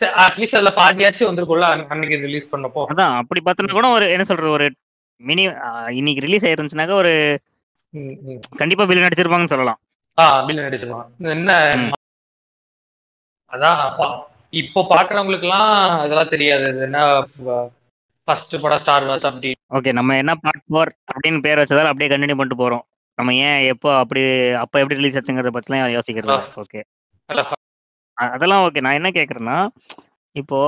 [0.00, 2.84] அட்லீஸ்ட் அதுல பாதியாச்சும் வந்திருக்கும்ல அன்ன- அன்னைக்கு ரிலீஸ் பண்ணப்போ.
[2.88, 4.74] அதான் அப்படி பார்த்தோன்னா கூட ஒரு என்ன சொல்றது ஒரு
[5.16, 5.42] மினி
[5.90, 7.38] இன்னைக்கு ரிலீஸ் ஆயிருந்துச்சுனாக்கா ஒரு.
[8.56, 9.78] கண்டிப்பா பில் நடிச்சிருப்பாங்கன்னு சொல்லலாம்.
[10.18, 11.70] ஆ பில் நடிச்சிருவான் என்ன.
[13.52, 16.68] அதான் இப்போ பாக்குறவங்களுக்கு எல்லாம் இதெல்லாம் தெரியாது.
[16.68, 17.26] இது என்ன
[18.24, 19.54] ஃபர்ஸ்ட் படம் ஸ்டார் வாஸ் அப்படி.
[19.74, 22.80] ஓகே நம்ம என்ன பார்ட் ஃபோர் அப்படின்னு பேர் வச்சதால அப்படியே கண்டினியூ பண்ணிட்டு போறோம்.
[23.18, 24.22] நம்ம ஏன் எப்போ அப்படி
[24.62, 26.82] அப்ப எப்படி ரிலீஸ் ஆச்சுங்கிறத பத்திலாம் யோசிக்கிறது ஓகே
[28.16, 29.58] அதெல்லாம் ஓகே நான் என்ன கேக்குறேன்னா
[30.34, 30.58] இப்போ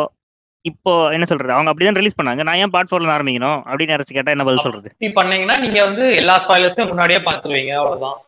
[0.65, 1.53] இப்போ என்ன சொல்றது?
[1.57, 2.43] அவங்க அப்படிதான் ரிலீஸ் பண்ணாங்க.
[2.43, 3.61] நான் ஏன் பார்ட் ஃபோர்ல ஆரம்பிக்கணும்?
[3.71, 4.89] அப்படின்னு யாராச்சும் கேட்டா என்ன பதில் சொல்றது?
[4.95, 7.73] இப்படி பண்ணீங்கன்னா நீங்க வந்து எல்லா ஸ்பாயிலர்ஸும் முன்னாடியே பார்த்துருவீங்க.
[7.81, 8.19] அவ்வளவுதான்.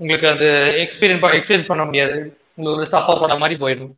[0.00, 0.48] உங்களுக்கு அது
[0.84, 2.18] எக்ஸ்பீரியன்ஸ் எக்ஸ்பீரியன்ஸ் பண்ண முடியாது.
[2.56, 3.92] உங்களுக்கு ஒரு சப்போ படம் மாதிரி போயிடும்.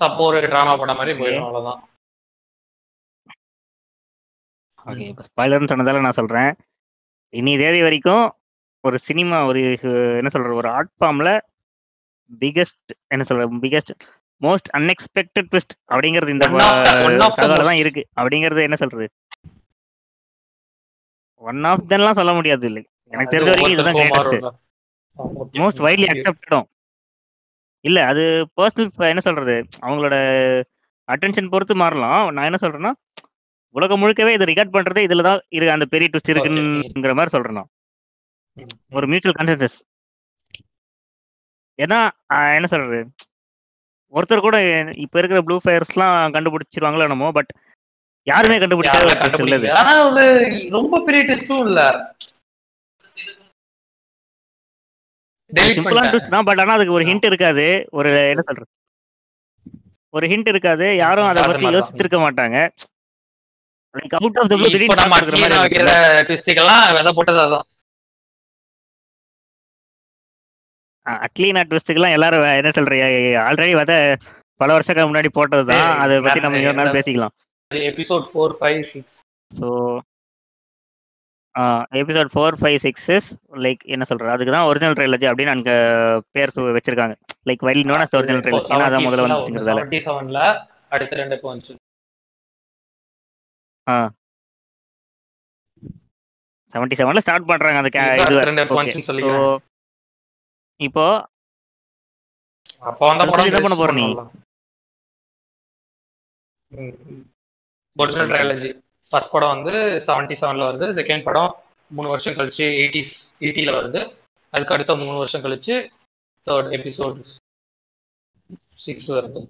[0.00, 1.46] சப்போ ஒரு டிராமா படம் மாதிரி போயிடும்.
[1.48, 1.80] அவ்வளவுதான்.
[4.86, 6.50] ஓகே இப்போ ஸ்பாய்லர்னு சொன்னதால நான் சொல்றேன்.
[7.34, 8.24] இனி தேதி வரைக்கும்
[8.86, 9.60] ஒரு சினிமா ஒரு
[10.20, 11.30] என்ன சொல்றது ஒரு ஆர்ட் ஃபார்ம்ல
[12.42, 13.92] பிகெஸ்ட் என்ன சொல்றது பிகெஸ்ட்
[14.40, 16.46] மோஸ்ட் அன்எக்ஸ்பெக்டட் ட்விஸ்ட் அப்படிங்கிறது இந்த
[17.38, 18.02] சகால தான் இருக்கு.
[18.18, 19.06] அப்படிங்கிறது என்ன சொல்றது?
[21.42, 22.82] ஒன் ஆஃப் தென்லாம் சொல்ல முடியாது இல்லை.
[23.12, 24.36] எனக்கு தெரிஞ்ச வரைக்கும் இதுதான் கிரேட்டஸ்ட்
[25.60, 26.66] மோஸ்ட் வைட்லி அக்செப்டடும்
[27.84, 28.22] இல்ல அது
[28.58, 30.14] பர்சனல் என்ன சொல்றது அவங்களோட
[31.08, 32.22] அட்டென்ஷன் பொறுத்து மாறலாம்.
[32.36, 32.92] நான் என்ன சொல்றேன்னா
[33.74, 37.58] உலகம் முழுக்கவே இது ரிகார்ட் பண்றதே இதுல தான் இருக்கு அந்த பெரிய ட்விஸ்ட் இருக்குங்கிற மாதிரி சொல்றேன்
[38.92, 39.76] ஒரு மியூச்சுவல் கன்சென்சஸ்
[41.78, 41.98] ஏன்னா
[42.56, 42.98] என்ன சொல்றது?
[44.12, 44.58] ஒருத்தர் கூட
[45.04, 47.50] இப்ப இருக்கிற ப்ளூ ஃபயர்ஸ்லாம் கண்டுபிடிச்சிருவாங்களோ என்னமோ பட்
[48.26, 50.24] யாருமே இது ஆனா ஒரு
[50.70, 51.80] ரொம்ப பெரிய டெஸ்டும் இல்ல.
[55.76, 56.06] சிம்பிளான.
[56.06, 57.66] ட்விஸ்ட் தான் பட் ஆனா அதுக்கு ஒரு ஹிண்ட் இருக்காது.
[57.90, 58.68] ஒரு என்ன சொல்றது?
[60.14, 60.86] ஒரு ஹிண்ட் இருக்காது.
[60.96, 61.66] யாரும் அதை பத்தி.
[61.76, 62.56] யோசிச்சிருக்க மாட்டாங்க.
[63.94, 65.12] Like out of the blue திடீர்னு அட்லீனா
[65.58, 65.84] மாதிரி.
[66.28, 67.66] ட்விஸ்டுக்கெல்லாம் விதை போட்டது அதான்.
[71.26, 73.06] அட்லீனா ட்விஸ்ட்டுக்கெல்லாம் எல்லாரும் என்ன சொல்றீங்க
[73.46, 73.96] ஆல்ரெடி வந்து
[74.60, 77.34] பல வருஷத்துக்கு முன்னாடி போட்டதுதான் அதை பத்தி நம்ம இன்னொரு நாள் பேசிக்கலாம்.
[77.90, 79.16] Episode four five six.
[79.50, 79.68] So
[82.00, 83.28] episode four five six is
[83.64, 85.70] like என்ன சொல்றது அதுக்கு தான் ஒரிஜினல் ட்ரைலஜி அப்படின்னு அங்க
[86.34, 87.14] பேர் வச்சிருக்காங்க.
[87.48, 88.70] Like while known as original trilogy.
[88.74, 89.80] ஏன்னா அதான் முதல்ல வந்துச்சுங்கிறதால.
[89.82, 90.40] செவன்டி செவன்ல
[90.96, 91.74] அடுத்த ரெண்டு இப்போ வந்துச்சு.
[96.74, 97.90] செவன்டி செவன்ல ஸ்டார்ட் பண்றாங்க அந்த
[98.24, 99.36] இது
[100.80, 101.04] இப்போ
[102.88, 104.06] அப்போ அந்த அது படம் என்ன பண்ண போற நீ?
[107.96, 108.70] ஒரிஜினல் ட்ரையாலஜி
[109.12, 109.74] ஃபர்ஸ்ட் படம் வந்து
[110.06, 110.86] செவன்டி செவன்ல வருது.
[110.98, 111.52] செகண்ட் படம்
[111.90, 114.00] மூணு வருஷம் கழிச்சு எயிட்டிஸ் எயிட்டில வருது.
[114.52, 115.74] அதுக்கு அடுத்த மூணு வருஷம் கழிச்சு
[116.46, 117.20] தேர்ட் எபிசோட்
[118.86, 119.40] சிக்ஸ் வருது.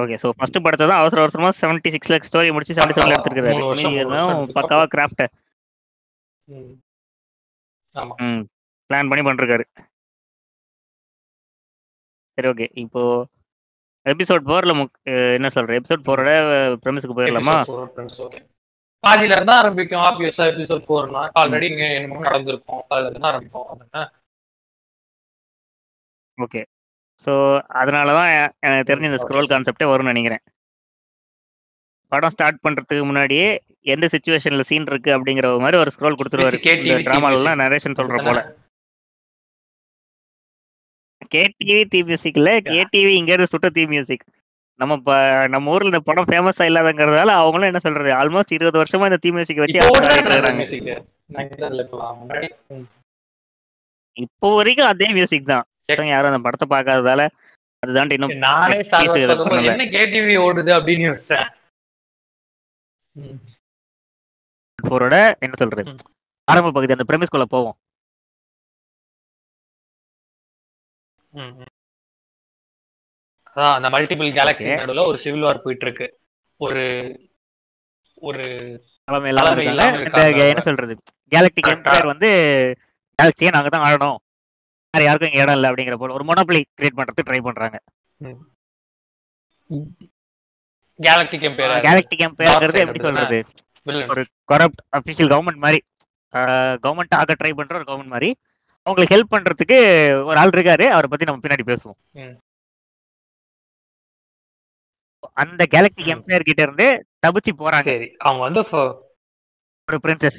[0.00, 4.54] ஓகே ஸோ ஃபர்ஸ்ட் படத்தை தான் அவசர அவசரமா செவன்டி சிக்ஸ்ல ஸ்டோரி முடிச்சு செவன்டி செவன்ல எடுத்துருக்காரு.
[4.58, 5.24] பக்காவா கிராஃப்ட்
[8.90, 9.64] பிளான் பண்ணி பண்ணிருக்காரு.
[12.38, 13.02] சரி ஓகே இப்போ
[14.06, 14.72] எபிசோட் ஃபோர்ல
[15.38, 15.72] என்ன சொல்ற?
[15.80, 16.30] எபிசோட் ஃபோரோட
[16.84, 17.56] ப்ரெமிஸ்க்கு போயிடலாமா.
[19.04, 22.82] பாதியில இருந்தா ஆரம்பிக்கும் ஆப்வியஸா எபிசோட் ஃபோர்னா ஆல்ரெடி இங்க என்னமோ நடந்திருக்கும்.
[22.94, 24.08] அதுல இருந்து ஆரம்பிக்கும்
[26.44, 26.62] ஓகே
[27.24, 27.32] ஸோ
[27.80, 28.30] அதனால தான்
[28.66, 30.42] எனக்கு தெரிஞ்ச இந்த ஸ்க்ரோல் கான்செப்டே வரும்னு நினைக்கிறேன்.
[32.12, 33.48] படம் ஸ்டார்ட் பண்றதுக்கு முன்னாடியே
[33.94, 36.58] எந்த சுச்சுவேஷன்ல சீன் இருக்கு அப்படிங்கிற மாதிரி ஒரு ஸ்க்ரோல் கொடுத்துருவாரு.
[36.86, 38.40] இந்த டிராமாலாம் நரேஷன் சொல்ற போல.
[41.34, 44.24] கேடிவி தீ மியூசிக்ல கேடிவி இங்க இருந்து சுட்ட தீ மியூசிக்
[44.80, 45.14] நம்ம இப்ப
[45.54, 49.62] நம்ம ஊர்ல இந்த படம் ஃபேமஸா இல்லாதங்கிறதால அவங்களும் என்ன சொல்றது ஆல்மோஸ்ட் இருபது வருஷமா இந்த தீ மியூசிக்
[49.62, 49.80] வச்சு
[54.16, 55.64] இப்போ வரைக்கும் அதே மியூசிக் தான்.
[55.88, 57.22] யாரும் அந்த படத்தை பார்க்காததால
[57.82, 58.76] அதுதான் இன்னும் நானே.
[59.70, 61.46] என்ன கேடிவி ஓடுது அப்படின்னு யோசிச்சேன்.
[65.44, 65.84] என்ன சொல்றது.
[66.48, 67.76] ஆரம்ப பகுதி அந்த பிரமிஸ்குள்ள போவோம்.
[73.56, 74.70] அதான் அந்த மல்டிபிள் கேலக்ஸி.
[74.80, 76.06] நடுவுல ஒரு சிவில் வார் போயிட்டு இருக்கு
[76.60, 76.82] ஒரு
[78.28, 78.44] ஒரு
[79.08, 80.94] என்ன சொல்றது?
[81.32, 81.70] கேலக்டிக்.
[81.74, 82.28] எம்பையர் வந்து
[83.18, 84.18] கேலக்சியை நாங்க தான் ஆடணும்
[84.94, 87.78] வேற யாருக்கும் இங்க இடம் இல்லை அப்படிங்கிற போல ஒரு மொனோபலி கிரியேட் பண்றதுக்கு ட்ரை பண்றாங்க.
[91.00, 93.02] கேலக்டிக் எம்பையர் கேலக்டிக் எம்பையர்ங்கிறது எப்படி?
[93.06, 93.38] சொல்றது?
[94.12, 95.80] ஒரு கரப்ட் அபிஷியல் கவர்மெண்ட் மாதிரி.
[96.84, 98.30] கவர்மெண்ட் ஆக ட்ரை பண்ற ஒரு கவர்மெண்ட் மாதிரி.
[98.86, 99.78] அவங்களுக்கு ஹெல்ப் பண்றதுக்கு
[100.28, 100.86] ஒரு ஆள் இருக்காரு.
[100.94, 101.98] அவரை பத்தி நம்ம பின்னாடி பேசுவோம்.
[105.42, 106.12] அந்த கேலக்டிக்.
[106.14, 106.86] எம்பையர் கிட்ட இருந்து
[107.26, 107.88] தப்பிச்சு போறாங்க.
[107.90, 108.62] சரி அவங்க வந்து
[109.88, 110.38] ஒரு பிரின்சஸ்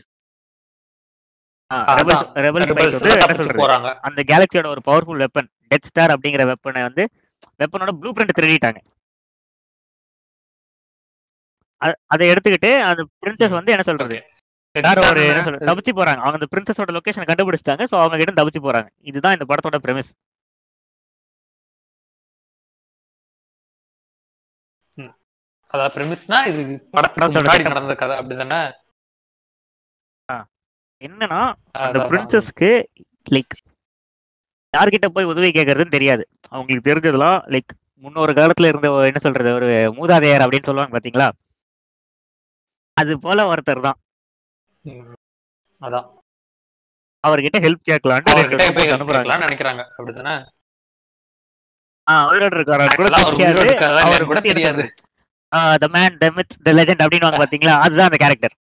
[3.61, 3.89] போறாங்க.
[4.07, 7.03] அந்த கேலக்சியோட ஒரு பவர்ஃபுல் வெப்பன் டெத் ஸ்டார் அப்படிங்கிற வெப்பனை வந்து
[7.59, 8.79] வெப்பனோட ப்ளூ பிரிண்ட் திருடிட்டாங்க
[12.13, 14.17] அதை எடுத்துக்கிட்டு அந்த பிரின்சஸ் வந்து என்ன சொல்றது?
[14.75, 16.21] வேற ஒரு என்ன Star தப்பிச்சு போறாங்க.
[16.25, 17.85] அவங்க அந்த பிரின்சஸோட லொகேஷன் கண்டுபிடிச்சிட்டாங்க.
[17.91, 18.89] சோ அவங்க கிட்ட தப்பிச்சு போறாங்க.
[19.11, 20.11] இதுதான் இந்த படத்தோட பிரமிஸ்
[25.73, 26.61] அதாவது premise-னா இது
[26.95, 27.67] படத்துக்கு.
[27.73, 28.61] நடந்த கதை அப்படிதானே
[31.01, 31.37] என்னன்னா
[31.83, 32.69] அந்த அதான், பிரின்சஸ்க்கு
[33.35, 33.55] லைக்
[34.73, 36.23] யார்கிட்ட போய் உதவி கேட்கறதுன்னு தெரியாது.
[36.53, 37.71] அவங்களுக்கு தெரிஞ்சதெல்லாம் லைக்
[38.03, 41.29] முன்னொரு காலத்துல இருந்த ஒரு என்ன சொல்றது ஒரு மூதாதையர் அப்படின்னு சொல்லுவாங்க பாத்தீங்களா?
[42.97, 43.97] அது போல ஒருத்தர் தான்.
[45.81, 46.07] அதான்.
[47.27, 49.25] அவர்கிட்ட ஹெல்ப் கேட்கலான்ட்டு ரெண்டு அவர்கிட்ட போய் robots help அனுப்புறாங்க.
[49.25, 49.83] கேட்கலாம்னு நினைக்கிறாங்க.
[54.49, 54.83] தெரியாது.
[55.83, 57.73] The man the myth the legend அப்படின்னு பாத்தீங்களா?
[57.85, 58.55] அதுதான் அந்த கேரக்டர்.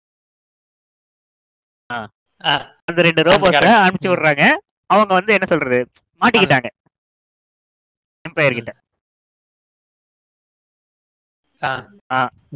[2.91, 3.71] அந்த ரெண்டு character.
[3.85, 4.45] அனுப்பிச்சு விடுறாங்க.
[4.95, 5.79] அவங்க வந்து என்ன சொல்றது?
[6.21, 6.69] மாட்டிக்கிட்டாங்க.
[8.25, 8.73] எம்பையர் கிட்ட.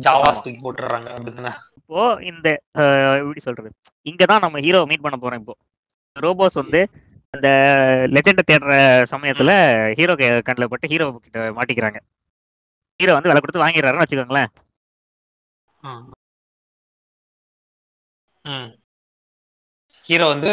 [0.05, 0.43] ஜாவாஸ்.
[0.45, 1.53] தூக்கி போட்டுறாங்க அப்படிதானே?
[1.79, 1.99] இப்போ
[2.31, 2.47] இந்த
[3.21, 3.71] எப்படி சொல்றது?
[4.11, 5.55] இங்கதான் நம்ம ஹீரோ மீட் பண்ண போறோம் இப்போ.
[6.17, 6.81] ரோபோஸ் வந்து
[7.35, 7.49] அந்த
[8.15, 8.73] லெஜெண்ட தேடுற
[9.13, 9.53] சமயத்துல
[9.99, 10.15] ஹீரோ
[10.49, 11.99] கண்ணில் பட்டு ஹீரோ கிட்ட மாட்டிக்கிறாங்க.
[13.01, 14.51] ஹீரோ வந்து விலை கொடுத்து வாங்கிடுறாருன்னு வச்சுக்கோங்களேன்.
[20.07, 20.51] ஹீரோ வந்து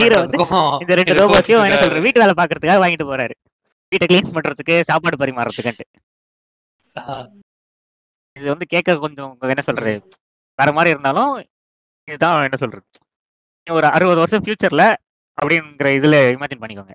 [0.00, 0.38] hero வந்து
[0.82, 3.34] இந்த ரெண்டு ரோபோஸையும் என்ன சொல்றது வீட்டு வேலை பாக்குறதுக்காக வாங்கிட்டு போறாரு.
[3.92, 5.86] வீட்டை க்ளீன் பண்றதுக்கு சாப்பாடு பரிமாறதுக்குன்ட்டு.
[5.88, 6.09] ஆஹ்,
[8.36, 9.92] இது வந்து கேட்க கொஞ்சம் என்ன சொல்றது?
[10.58, 11.32] வேற மாதிரி இருந்தாலும்
[12.08, 12.86] இதுதான் என்ன சொல்றது?
[13.66, 14.84] ஒரு அறுபது வருஷம் ஃபியூச்சர்ல
[15.38, 16.94] அப்படிங்கிற இதுல இமேஜின் பண்ணிக்கோங்க.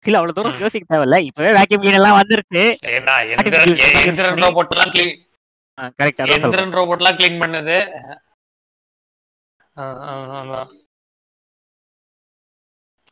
[0.00, 0.60] கீழே அவ்வளவு தூரம்.
[0.60, 1.18] யோசிக்க தேவையில்ல.
[1.20, 2.62] இப்பவே வேக்யூம் கிளீன் எல்லாம் வந்துருச்சு.
[4.42, 5.10] ரோபோட் எல்லாம் clean
[5.98, 7.76] கரெக்ட் எந்திரன் ரோபோட் எல்லாம் கிளீன் பண்ணது
[9.76, 10.70] ஆஹ், ஆஹ், ஆஹ்.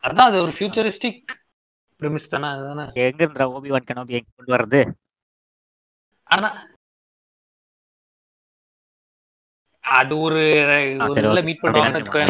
[0.04, 1.20] அதான் அது ஒரு ஃபியூச்சரிஸ்டிக்
[2.00, 4.80] பிரிமிஸ் தானே அதுதானே எங்க இருந்த ஓபி வான் கனோபி எங்க கொண்டு வர்றது?
[6.30, 6.48] ஆனா
[9.84, 10.40] அது ஒரு.
[11.46, 11.62] மீட்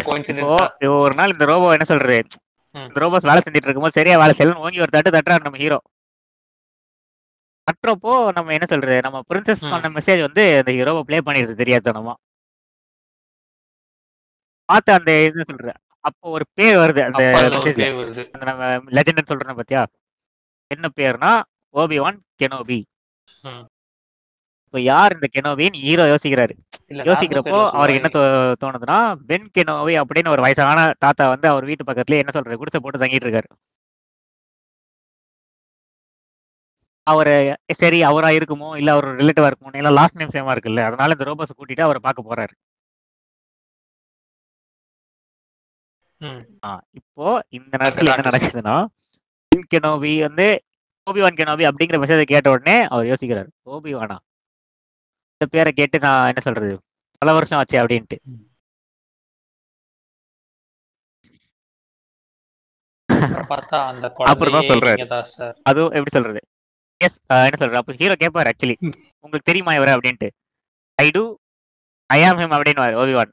[0.07, 0.61] கோயின்சிடென்ஸா
[1.03, 2.17] ஒரு நாள் இந்த ரோபோ என்ன சொல்றது.
[2.75, 5.79] இந்த ரோபோஸ் வேலை செஞ்சுட்டு இருக்கும்போது சரியா வேலை செய்யணும் ஓங்கி ஒரு தட்டு தட்டுறாரு நம்ம ஹீரோ
[7.67, 8.95] தட்டுறப்போ நம்ம என்ன சொல்றது?
[9.05, 9.63] நம்ம பிரின்சஸ்.
[9.73, 12.13] சொன்ன மெசேஜ் வந்து அந்த ஹீரோவை ப்ளே பண்ணிடுது தெரியாதனமா.
[14.69, 17.57] பார்த்து அந்த என்ன சொல்றது அப்போ ஒரு பேர் வருது அந்த அந்த
[18.49, 19.81] நம்ம லெஜெண்ட் சொல்றேன் பாத்தியா?
[20.71, 21.31] என்ன பேர்னா
[21.75, 22.79] ஓபிவான் கெனோபி
[23.43, 23.63] ம்.
[24.65, 26.53] இப்போ யார் இந்த கெனோபின்னு ஹீரோ யோசிக்கிறாரு.
[27.07, 28.09] யோசிக்கிறப்போ அவருக்கு என்ன
[28.61, 28.97] தோணுதுன்னா
[29.29, 33.27] பென் கெனோவி அப்படின்னு ஒரு வயசான தாத்தா வந்து அவர் வீட்டு பக்கத்துலயே என்ன சொல்றது குடிசை போட்டு தங்கிட்டு
[33.27, 33.49] இருக்காரு.
[37.07, 37.33] அவரு
[37.79, 38.69] சரி அவரா இருக்குமோ?
[38.79, 42.29] இல்ல அவர் ரிலேட்டிவா இருக்குமோ இல்ல லாஸ்ட் நேம் சேமா இருக்குல்ல அதனால இந்த ரோபோஸை கூட்டிட்டு அவரை பார்க்க
[42.29, 42.53] போறாரு.
[46.99, 47.25] இப்போ
[47.57, 48.25] இந்த நேரத்துல என்ன.
[48.29, 48.75] நடக்குதுன்னா
[49.73, 50.47] கெனோவி வந்து
[51.07, 54.17] ஓபிவான் கெனோவி அப்படிங்கிற மெசேஜை கேட்ட உடனே அவர் யோசிக்கிறாரு ஓபிவானா
[55.35, 56.71] இந்த பேரை கேட்டு நான் என்ன சொல்றது?
[57.21, 58.17] பல வருஷம் ஆச்சு அப்படின்ட்டு.
[64.31, 65.01] அப்புறம் சொல்றாரு.
[65.69, 66.41] அதுவும் எப்படி சொல்றது?
[67.01, 68.75] எஸ் என்ன சொல்றது அப்போ ஹீரோ கேட்பாரு ஆக்சுவலி.
[69.23, 69.91] உங்களுக்கு தெரியுமா இவரு?
[69.97, 70.29] அப்படின்ட்டு.
[70.99, 71.23] ஐ டூ
[72.09, 73.31] ஐ ஆம் ஹிம் அப்படின்னு ஓபிவான்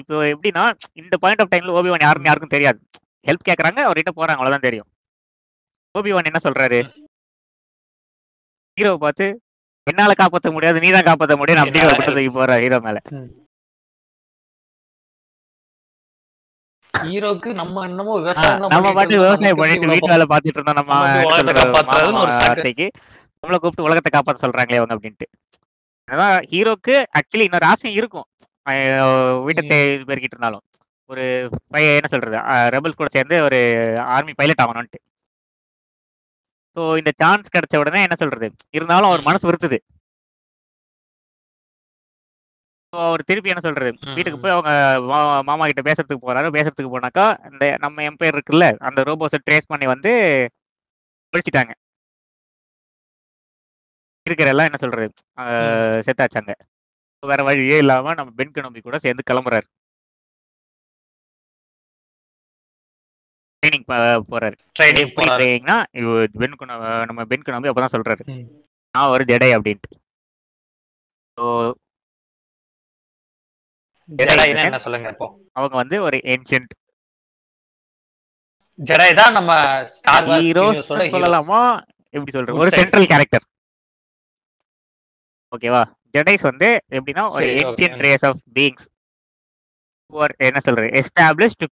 [0.00, 0.62] இப்போ எப்படின்னா
[1.00, 2.78] இந்த பாயிண்ட் ஆஃப் டைம்ல ஓபிவான் யாருன்னு யாருக்கும் தெரியாது.
[3.26, 4.88] ஹெல்ப் கேக்குறாங்க அவர்கிட்ட போறாங்க அவ்வளவுதான் தெரியும்.
[5.94, 6.78] ஓபிவான் என்ன சொல்றாரு?
[8.78, 9.26] ஹீரோவை பார்த்து
[9.86, 12.98] என்னால காப்பாத்த முடியாது நீ தான் காப்பாத்த முடியும் அப்படின்னு ஒரு குற்றத்துக்கு போற ஹீரோ மேல.
[16.94, 20.92] ஹீரோக்கு நம்ம என்னமோ விவசாயம் நம்ம பாட்டு விவசாயம் பண்ணிட்டு வீட்டு வேலை பார்த்துட்டு இருந்தோம் நம்ம.
[22.52, 22.86] ஆசைக்கு
[23.42, 25.26] நம்மளை கூப்பிட்டு உலகத்தை காப்பாத்த சொல்றாங்களே அவங்க அப்படின்ட்டு.
[26.08, 28.26] அதான் ஹீரோக்கு ஆக்சுவலி இன்னொரு ஆசை இருக்கும்.
[29.44, 30.64] வீட்டை இது பெருக்கிட்டு இருந்தாலும்
[31.10, 31.24] ஒரு
[31.68, 32.36] பைய- என்ன சொல்றது?
[32.74, 33.58] ரெபல்ஸ் கூட சேர்ந்து ஒரு
[34.08, 35.00] ஆர்மி பைலட் ஆகணும்ட்டு
[36.76, 38.46] ஸோ இந்த சான்ஸ் கிடைச்ச உடனே என்ன சொல்றது?
[38.70, 39.22] இருந்தாலும் அவர்.
[39.22, 39.78] மனசு வருத்துது.
[42.92, 43.90] ஸோ அவர் திருப்பி என்ன சொல்றது?
[44.14, 44.40] வீட்டுக்கு.
[44.40, 44.72] போய் அவங்க
[45.42, 46.50] மாமா கிட்ட பேசுறதுக்கு போறாரு.
[46.56, 50.12] பேசுறதுக்கு போனாக்கா இந்த நம்ம எம்பையர் இருக்குல்ல அந்த ரோபோஸை ட்ரேஸ் பண்ணி வந்து
[51.32, 51.72] ஒழிச்சிட்டாங்க.
[54.26, 55.08] இருக்கிற எல்லாம் என்ன சொல்றது?
[56.06, 56.52] செத்தாச்சாங்க.
[57.30, 59.66] வேற வழியே இல்லாம நம்ம பென் கனோபி கூட சேர்ந்து கிளம்புறாரு.
[63.62, 63.86] ட்ரைனிங்
[64.32, 64.56] போறாரு.
[64.78, 65.76] ட்ரைனிங் ட்ரைனிங்னா
[66.40, 66.56] பென்
[67.10, 68.24] நம்ம பென் கனோபி அப்பதான் சொல்றாரு.
[68.94, 69.94] நான் ஒரு ஜெடை அப்படின்ட்டு.
[75.58, 76.74] அவங்க வந்து ஒரு ஏன்ஷியன்ட்
[78.88, 79.52] ஜெடாய் தான் நம்ம
[79.96, 81.60] ஸ்டார் ஹீரோஸ் சொல்லலாமா?
[82.16, 82.58] எப்படி சொல்றது?
[82.62, 82.70] ஒரு.
[82.78, 83.44] சென்ட்ரல் கேரக்டர்
[85.52, 85.82] ஓகேவா
[86.16, 87.46] ஜெடைஸ் வந்து எப்படின்னா ஒரு.
[87.46, 88.84] ஏன்ஷியன்ட் ரேஸ் ஆஃப் பீயிங்ஸ்
[90.36, 90.88] என்ன சொல்றது?
[91.00, 91.66] Establish to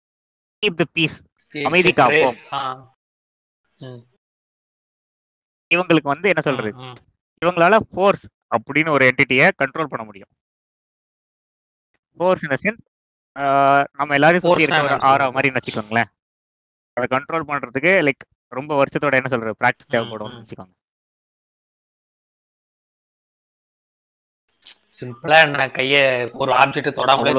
[0.63, 1.17] keep the peace
[1.65, 2.37] அமைதி காப்போம்.
[5.75, 6.71] இவங்களுக்கு வந்து என்ன சொல்றது?
[7.43, 8.27] இவங்களால ஃபோர்ஸ்
[8.57, 10.33] அப்படின்னு ஒரு என்டிட்டியை கண்ட்ரோல் பண்ண முடியும்.
[12.17, 12.89] ஃபோர்ஸ் இன் சென்ஸ்
[13.93, 15.31] நம்ம சுத்தி Force இருக்க ஒரு சொல்றது?
[15.33, 16.11] மாதிரி வச்சுக்கோங்களேன்.
[16.93, 19.55] அதை கண்ட்ரோல் பண்றதுக்கு லைக் ரொம்ப வருஷத்தோட என்ன சொல்றது?
[19.65, 20.39] ப்ராக்டிஸ் ம், தேவைப்படும்னு ம்.
[20.41, 20.75] வச்சுக்கோங்க.
[25.01, 25.97] சிம்பிளா என்ன கைய
[26.43, 27.33] ஒரு ஆப்ஜெக்ட் தொடாமலே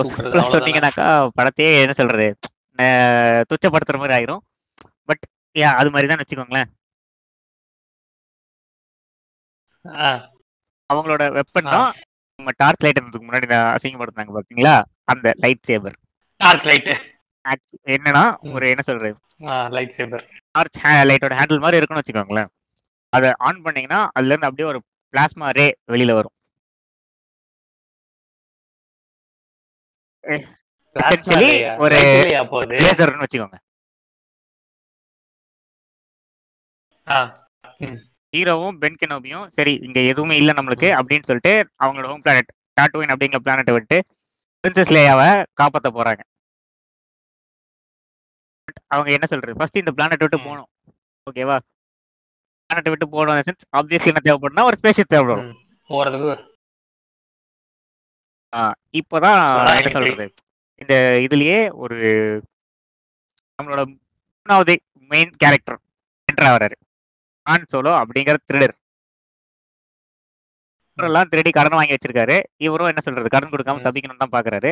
[0.53, 2.27] சொன்னீங்கன்னாக்கா படத்தையே என்ன சொல்றது?
[3.49, 4.41] துச்சப்படுத்துற மாதிரி ஆயிரும்.
[5.09, 5.23] பட்
[5.55, 6.69] யா அது மாதிரி தான் வச்சுக்கோங்களேன்.
[9.85, 10.07] ஆ,
[10.89, 11.71] அவங்களோட வெப்பன்.
[11.75, 11.89] தான்
[12.39, 14.75] நம்ம டார்ச் லைட் இருந்ததுக்கு முன்னாடி நான் அசிங்கப்படுத்தினாங்க பாத்தீங்களா?
[15.11, 15.95] அந்த லைட் சேபர்
[16.41, 16.89] டார்ச் லைட்
[17.95, 18.23] என்னன்னா.
[18.55, 19.11] ஒரு என்ன சொல்றது?
[19.75, 20.23] லைட் சேபர்
[20.55, 22.49] டார்ச் லைட்டோட ஹேண்டில் மாதிரி இருக்குன்னு வச்சுக்கோங்களேன்.
[23.13, 24.79] அதை ஆன் பண்ணீங்கன்னா அதுல இருந்து அப்படியே ஒரு
[25.13, 26.35] பிளாஸ்மா ரே வெளியில வரும்.
[31.83, 31.99] ஒரு
[32.79, 33.57] லேசர்னு வச்சுக்கோங்க.
[38.33, 41.53] ஹீரோவும் பென் கெனோபியும் சரி இங்க எதுவுமே இல்ல நம்மளுக்கு அப்படின்னு சொல்லிட்டு
[41.83, 43.97] அவங்களோட ஹோம் பிளானட் டாட்டூயின் அப்படிங்கிற பிளானட்டை விட்டு
[44.63, 45.29] பிரின்சஸ் லேயாவை
[45.61, 46.21] காப்பாத்த போறாங்க.
[48.93, 49.57] அவங்க என்ன சொல்றது?
[49.59, 50.39] ஃபர்ஸ்ட் இந்த பிளானட் விட்டு.
[50.47, 50.69] போகணும்.
[51.27, 51.57] ஓகேவா
[52.69, 53.35] பிளானட்டை விட்டு போகணும்
[53.79, 55.51] ஆப்வியஸ்லி என்ன தேவைப்படும்னா ஒரு ஸ்பேஷிப் தேவைப்படும்.
[55.89, 56.31] போறதுக்கு
[58.93, 59.41] இப்போதான்
[59.73, 59.91] என்ன.
[59.91, 60.25] சொல்றது?
[60.81, 60.93] இந்த
[61.25, 61.97] இதுலயே ஒரு
[63.59, 63.81] நம்மளோட
[64.45, 64.73] மூணாவது
[65.11, 65.79] மெயின் கேரக்டர்
[66.29, 66.75] என்டர் ஆகிறாரு
[67.45, 68.75] ஆன் சோலோ அப்படிங்கிற திருடர்.
[70.97, 72.35] எல்லாம் திருடி கடன் வாங்கி வச்சிருக்காரு.
[72.59, 73.29] இவரும் என்ன சொல்றது?
[73.29, 73.83] கடன் கொடுக்காம.
[73.85, 74.71] தப்பிக்கணும்னு தான் பாக்குறாரு.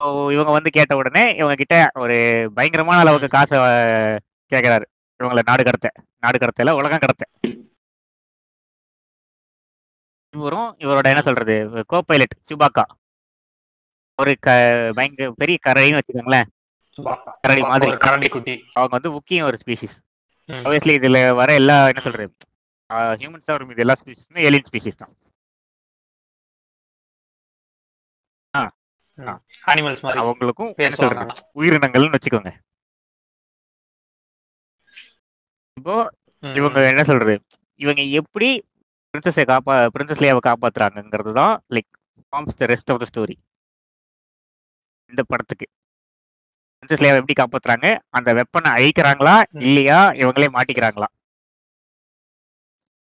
[0.00, 2.16] ஸோ இவங்க வந்து கேட்ட உடனே இவங்க கிட்ட ஒரு
[2.56, 4.18] பயங்கரமான அளவுக்கு காசை அஹ்,
[4.52, 4.86] கேக்குறாரு.
[5.20, 5.88] இவங்கள நாடு கடத்த
[6.22, 7.24] நாடு கடத்தல உலகம் கடத்த.
[10.34, 11.54] இவரும் இவரோட என்ன சொல்றது?
[11.86, 12.84] Co pilot Chewbacca.
[14.18, 14.50] ஒரு க
[14.98, 16.48] பயங்கர பெரிய கரடின்னு வச்சுக்கோங்களேன்.
[17.44, 17.90] கரடி மாதிரி.
[18.04, 18.54] கரடி குட்டி.
[18.76, 19.96] அவங்க வந்து முக்கியம் ஒரு ஸ்பீசிஸ்.
[20.48, 22.26] ஆப்வியஸ்லி இதுல வர எல்லா என்ன சொல்றது
[23.20, 25.12] ஹியூமன்ஸ் தான் வரும் இது எல்லா ஸ்பீசிஸுமே ஏலியன் ஸ்பீசிஸ் தான்.
[29.70, 31.26] அனிமல்ஸ் மாதிரி அவங்களுக்கும் என்ன சொல்றது.
[31.60, 32.52] உயிரினங்கள்னு வச்சுக்கோங்க.
[35.76, 35.94] இப்போ
[36.42, 37.34] இவங்க என்ன சொல்றது
[37.80, 38.48] இவங்க எப்படி
[39.14, 41.90] பிரின்சஸை காப்பா பிரின்சஸ் லேயாவை காப்பாத்துறாங்கிறது தான் like
[42.24, 43.36] forms the rest of the story
[45.12, 45.66] இந்த படத்துக்கு.
[47.02, 47.86] லேயாவை எப்படி காப்பாத்துறாங்க?
[48.16, 49.34] அந்த வெப்பனை அழிக்கிறாங்களா.
[49.66, 49.98] இல்லையா?
[50.22, 51.08] இவங்களே மாட்டிக்கிறாங்களா?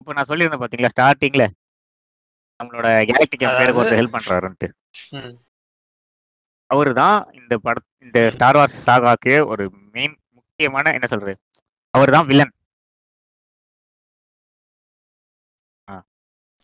[0.01, 0.91] இப்போ நான் சொல்லியிருந்தேன் பாத்தீங்களா?
[0.95, 1.45] ஸ்டார்டிங்ல
[2.59, 4.67] நம்மளோட கேலக்டிக் பேருக்கு ஒருத்தர் ஹெல்ப் பண்றாருன்ட்டு.
[6.69, 9.63] அவரு தான் இந்த பட இந்த ஸ்டார் வார்ஸ் சாகாக்கு ஒரு
[9.95, 11.33] மெயின் முக்கியமான என்ன சொல்றது?
[11.93, 12.53] அவர் தான் வில்லன்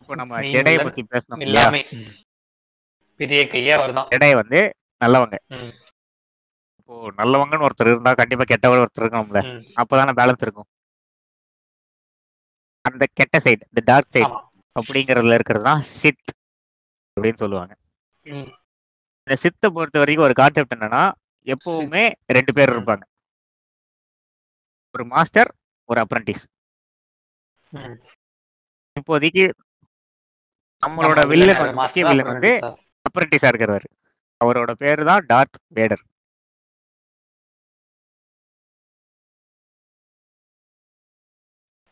[0.02, 0.76] இப்போ நம்ம ஜெடைய.
[0.88, 1.40] பத்தி பேசணும்
[3.20, 4.08] பெரிய கையே அவர்தான்.
[4.12, 4.60] ஜெடை வந்து
[5.00, 5.36] நல்லவங்க.
[6.78, 9.40] இப்போ நல்லவங்கன்னு ஒருத்தர் இருந்தா கண்டிப்பா கெட்டவர் ஒருத்தர் இருக்கணும்ல.
[9.82, 10.68] அப்பதானே பேலன்ஸ் இருக்கும்
[12.84, 14.32] அந்த கெட்ட சைடு இந்த டார்க் சைடு.
[14.76, 16.30] அப்படிங்கறதுல இருக்கிறது தான் சித்
[17.16, 17.72] அப்படின்னு சொல்லுவாங்க.
[19.26, 21.02] இந்த சித்தை பொறுத்த வரைக்கும் ஒரு கான்செப்ட் என்னன்னா
[21.46, 22.02] எப்பவுமே
[22.36, 22.72] ரெண்டு பேர்.
[22.76, 23.04] இருப்பாங்க
[24.94, 25.50] ஒரு மாஸ்டர்
[25.88, 26.44] ஒரு அப்ரண்டிஸ்.
[28.96, 29.44] இப்போதைக்கு
[30.82, 32.50] நம்மளோட நம்ம வில்லன் முக்கிய வில்லன் வந்து?
[33.06, 33.86] அப்ரண்டிஸா இருக்கிறவர்
[34.40, 36.04] அவரோட பேரு தான் டார்த் வேடர்.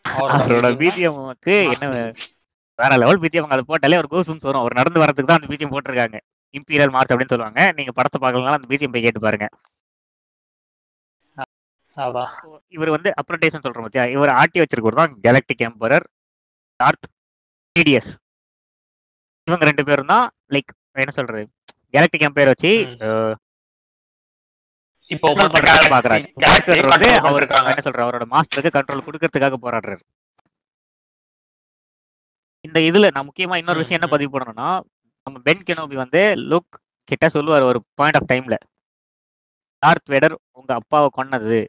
[0.05, 1.85] அவரோட பிஜிஎம்க்கு என்ன
[2.79, 4.63] வேற லெவல் பிஜிஎம் அதை போட்டாலே ஒரு கோசம்ஸ் வரும்.
[4.63, 6.19] அவர் நடந்து வரதுக்கு தான் அந்த பிஜிஎம் போட்டிருக்காங்க.
[6.59, 7.61] இம்பீரியல் மார்ச் அப்படின்னு சொல்லுவாங்க.
[7.79, 9.47] நீங்க படத்தை பார்க்கலாம் அந்த பிஜிஎம் போய் கேட்டு பாருங்க.
[12.77, 14.05] இவர் வந்து அப்ரண்டிஸ் சொல்றோம் பத்தியா?
[14.17, 16.07] இவர் ஆட்டி வச்சிருக்கிறது தான் கேலக்டிக் எம்பரர்
[16.81, 17.07] டார்த்
[17.77, 18.13] டிடிஎஸ்
[19.49, 20.71] இவங்க ரெண்டு பேரும் தான் லைக்
[21.05, 21.43] என்ன சொல்றது?
[21.95, 22.73] கேலக்டிக் எம்பையர் வச்சு
[25.11, 25.61] இப்போ Master வந்து
[27.25, 27.71] பண்ணிருக்காங்க.
[27.73, 30.03] என்ன சொல்ற அவரோட மாஸ்டருக்கு கண்ட்ரோல் கொடுக்கறதுக்காக போராடுறாரு.
[32.65, 34.11] இந்த இதுல நான் முக்கியமா இன்னொரு விஷயம் என்ன.
[34.15, 34.69] பதிவு பண்ணணும்னா
[35.27, 36.79] நம்ம பென் கெனோபி வந்து லுக்
[37.09, 38.57] கிட்ட சொல்லுவார் ஒரு பாயிண்ட் ஆஃப் டைம்ல
[39.83, 41.61] டார்த் வேடர் உங்க அப்பாவை கொன்னது.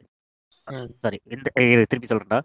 [1.02, 1.48] சாரி இந்த
[1.90, 2.38] திருப்பி சொல்றேன்டா.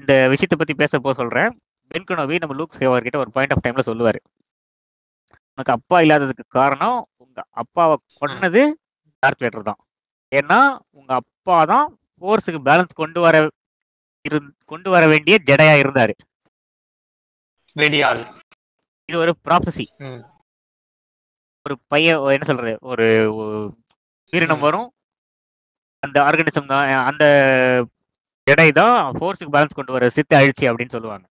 [0.00, 1.50] இந்த விஷயத்தை பத்தி பேசப்போ சொல்றேன்.
[1.90, 4.20] பென் கனோவி நம்ம லூக் கிட்ட ஒரு பாயிண்ட் ஆஃப் டைம்ல சொல்லுவாரு.
[5.58, 8.62] உனக்கு அப்பா இல்லாததுக்கு காரணம் உங்க அப்பாவை கொன்னது
[9.22, 9.80] டார்த் வேடர் தான்.
[10.32, 10.58] ஏன்னா
[10.98, 11.86] உங்க அப்பா தான்
[12.22, 13.36] ஃபோர்ஸுக்கு பேலன்ஸ் கொண்டு வர
[14.70, 16.14] கொண்டு வர வேண்டிய ஜெடையா இருந்தாரு.
[19.08, 20.20] இது ஒரு ப்ராஃபஸி ம்.
[21.66, 22.74] ஒரு பையன் என்ன சொல்றது?
[22.90, 23.06] ஒரு
[24.32, 24.62] உயிரினம்.
[24.64, 24.88] வரும்.
[26.02, 27.24] அந்த ஆர்கானிசம் தான் அந்த
[28.46, 31.24] எடை தான் ஃபோர்ஸுக்கு பேலன்ஸ் கொண்டு வர சித்து அழிச்சி அப்படின்னு சொல்லுவாங்க.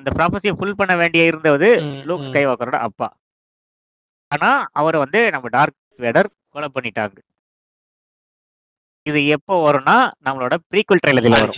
[0.00, 1.70] அந்த ப்ராஃபஸியை ஃபுல் பண்ண வேண்டிய இருந்தது
[2.10, 2.26] லூக்.
[2.28, 3.08] ஸ்கை வாக்கரோட அப்பா.
[4.34, 7.18] ஆனா அவரை வந்து நம்ம டார்க் வேடர் கொலை பண்ணிட்டாங்க
[9.06, 11.56] இது எப்போ வரும்னா நம்மளோட ப்ரீக்வல் ட்ரைலஜில வரும்.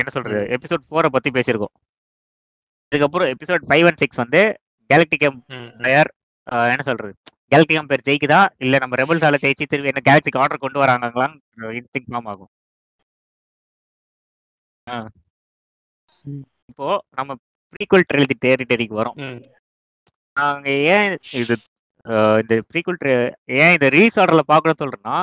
[0.00, 0.40] என்ன சொல்றது?
[0.56, 1.74] எபிசோட் ஃபோரை பத்தி பேசியிருக்கோம்.
[2.92, 4.42] இதுக்கப்புறம் எபிசோட் ஃபைவ் அண்ட் சிக்ஸ் வந்து
[4.90, 5.24] கேலக்டிக்
[6.72, 7.14] என்ன சொல்றது?
[7.52, 8.40] கேலக்டிக் எம்பையர் ஜெயிக்குதா?
[8.64, 11.38] இல்ல நம்ம ரெபல்ஸால ஜெயிச்சு திரும்பி என்ன கேலக்டிக் ஆர்டர் கொண்டு வராங்களான்னு
[11.78, 12.50] இன்ஸ்டிங் ஃபார்ம் ஆகும்.
[14.86, 14.96] ஆ.
[16.70, 17.30] இப்போ நம்ம
[17.74, 19.18] ப்ரீக்வல் ட்ரெயிலஜி டெரிட்டரிக்கு வரோம்.
[20.36, 21.54] நாங்க ஏன் இது
[22.42, 22.98] இந்த ப்ரீக்வல்
[23.60, 25.16] ஏன் இந்த ரீஸ் ஆர்டர்ல பார்க்கணும்னு சொல்றேன்னா.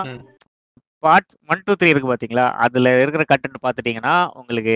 [1.04, 2.46] பார்ட்ஸ் ஒன் டூ த்ரீ இருக்கு பாத்தீங்களா?
[2.66, 4.76] அதுல இருக்கிற கண்டென்ட் பார்த்துட்டீங்கன்னா உங்களுக்கு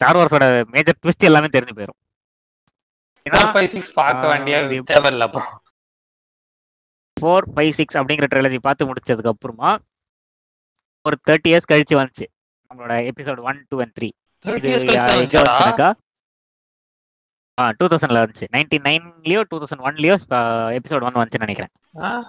[0.00, 2.00] ஸ்டார் வார்ஸோட மேஜர் ட்விஸ்ட் எல்லாமே தெரிஞ்சு போயிடும்
[3.98, 4.56] பார்க்க வேண்டிய
[4.90, 5.26] தேவையில்ல
[7.24, 9.70] ஃபோர் ஃபைவ் சிக்ஸ் அப்படிங்கிற ட்ரெயிலஜி பார்த்து முடிச்சதுக்கு அப்புறமா
[11.06, 12.26] ஒரு தேர்ட்டி இயர்ஸ் கழிச்சு வந்துச்சு.
[12.70, 14.08] நம்மளோட episode one two and three
[14.44, 15.52] 30 இது years கழிச்சு எங்க வந்துச்சாடா?
[15.52, 15.88] வந்துச்சுனாக்கா
[17.58, 18.46] ஆ டூ தௌசண்ட்ல வந்துச்சு.
[18.54, 20.14] நைன்டி நைன்லயோ டூ தௌசண்ட் ஒன்லயோ
[20.78, 21.72] எபிசோட் ஒன் வந்துச்சுன்னு நினைக்கிறேன்?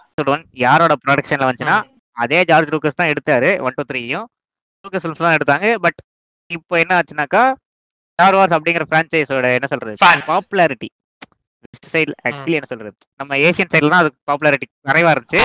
[0.08, 1.78] எபிசோட் ஒன் யாரோட ப்ரொடக்ஷன்ல வந்துச்சுன்னா.
[2.18, 3.50] அதே ஜார்ஜ் லூக்கஸ் தான் எடுத்தாரு.
[3.68, 4.28] ஒன் டூ த்ரீயும்
[4.86, 5.68] லூக்கஸ் ஃபிலிம்ஸ் தான் எடுத்தாங்க.
[5.86, 6.00] பட்
[6.52, 7.44] இப்போ என்ன ஆச்சுனாக்கா
[8.20, 9.96] ஸ்டார் வார்ஸ் அப்படிங்கிற ஃப்ரான்ச்சைஸோட என்ன சொல்றது.
[10.32, 10.90] பாப்புலாரிட்டி
[11.86, 12.92] சைடு ஆக்சுவலி என்ன சொல்றது?
[13.20, 15.42] நம்ம ஏசியன் சைடுல தான் அதுக்கு பாப்புலாரிட்டி குறைவா இருந்துச்சு.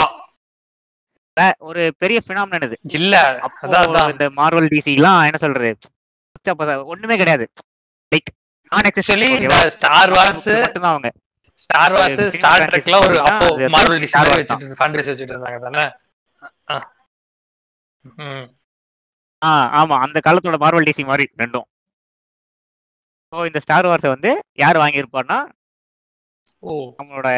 [1.68, 2.76] ஒரு பெரிய ஃபினாமினன் இது.
[2.98, 3.14] இல்ல.
[4.12, 5.70] இந்த மார்வல் டிசி எல்லாம் என்ன சொல்றது?
[6.92, 7.44] ஒண்ணுமே கிடையாது.
[8.12, 8.30] லைக்
[8.72, 9.30] நான் ஆக்சுவலி
[9.76, 11.10] ஸ்டார் வார்ஸ் மட்டும்தான் அவங்க.
[11.58, 14.38] ஸ்டார் வார்ஸ் ஸ்டார் franchise ட்ரெக்ல ஒரு அப்போ அது மார்வல் டிசி மாதிரி.
[14.42, 15.84] வச்சுட்டு ஃபண்ட் ரைஸ் வச்சுட்டு இருந்தாங்க தானே?
[16.68, 16.76] ஆ.
[19.80, 21.66] ஆமா அந்த காலத்தோட மார்வல் டிசி மாதிரி ரெண்டும்.
[23.32, 25.59] ஸோ இந்த ஸ்டார் வார்ஸை வந்து யார் வாங்கியிருப்பான்னா ஓ
[26.98, 27.28] நம்மளோட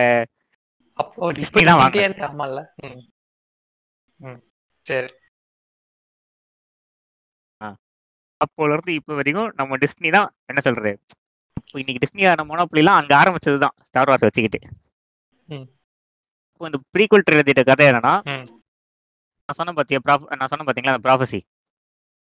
[0.99, 1.81] அப்போ Disney தான்.
[2.07, 2.61] இருக்கு ஆமால்ல.
[4.21, 4.41] ம்.
[4.87, 5.11] சரி.
[8.41, 10.93] அப்போல இருந்து இப்போ வரைக்கும் நம்ம டிஸ்னி தான் என்ன சொல்றது?
[11.67, 14.61] இப்போ இன்னைக்கு டிஸ்னி ஆன மோனோப்புலாம் அங்க ஆரம்பிச்சது தான் ஸ்டார் வார்ஸ் வச்சுக்கிட்டு.
[15.49, 15.67] ம்.
[16.53, 18.15] இப்போ இந்த ப்ரீக்வல் ட்ரிலஜிட்ட கதை என்னன்னா.
[19.49, 21.41] நான் சொன்ன பாத்தியா ப்ராஃப் நான் சொன்ன பாத்தீங்களா அந்த ப்ராஃபசி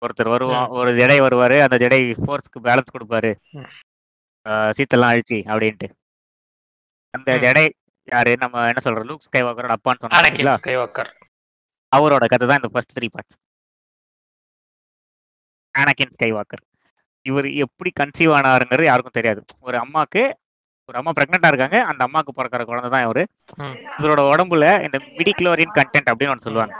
[0.02, 0.68] ஒருத்தர் வருவான்.
[0.78, 3.32] ஒரு ஜடை வருவாரு அந்த ஜடை ஃபோர்ஸ்க்கு பேலன்ஸ் கொடுப்பாரு.
[4.78, 5.88] சீத்தெல்லாம் அழிச்சு அப்படின்ட்டு.
[7.14, 7.30] அந்த.
[7.44, 7.64] ஜடை
[8.08, 8.32] யாரு?
[8.42, 10.54] நம்ம என்ன சொல்றோம் லூக் ஸ்கை வாக்கரோட அப்பான்னு சொன்னா அனகின் பாத்தீங்களா?
[10.60, 11.10] ஸ்கைவாக்கர்.
[11.92, 13.36] அவரோட கதை தான் இந்த first three parts
[15.74, 16.62] Anakin Skywalker
[17.26, 19.40] இவர் எப்படி கன்சீவ் ஆனாருங்கிறது யாருக்கும் தெரியாது.
[19.66, 20.22] ஒரு அம்மாக்கு
[20.88, 21.78] ஒரு அம்மா பிரெக்னெண்டா இருக்காங்க.
[21.90, 23.22] அந்த அம்மாக்கு பிறக்கிற குழந்தை தான் இவரு.
[23.98, 26.74] இவரோட உடம்புல இந்த மிடிக்ளோரியன் கண்டென்ட் அப்படின்னு ஒன்று சொல்லுவாங்க.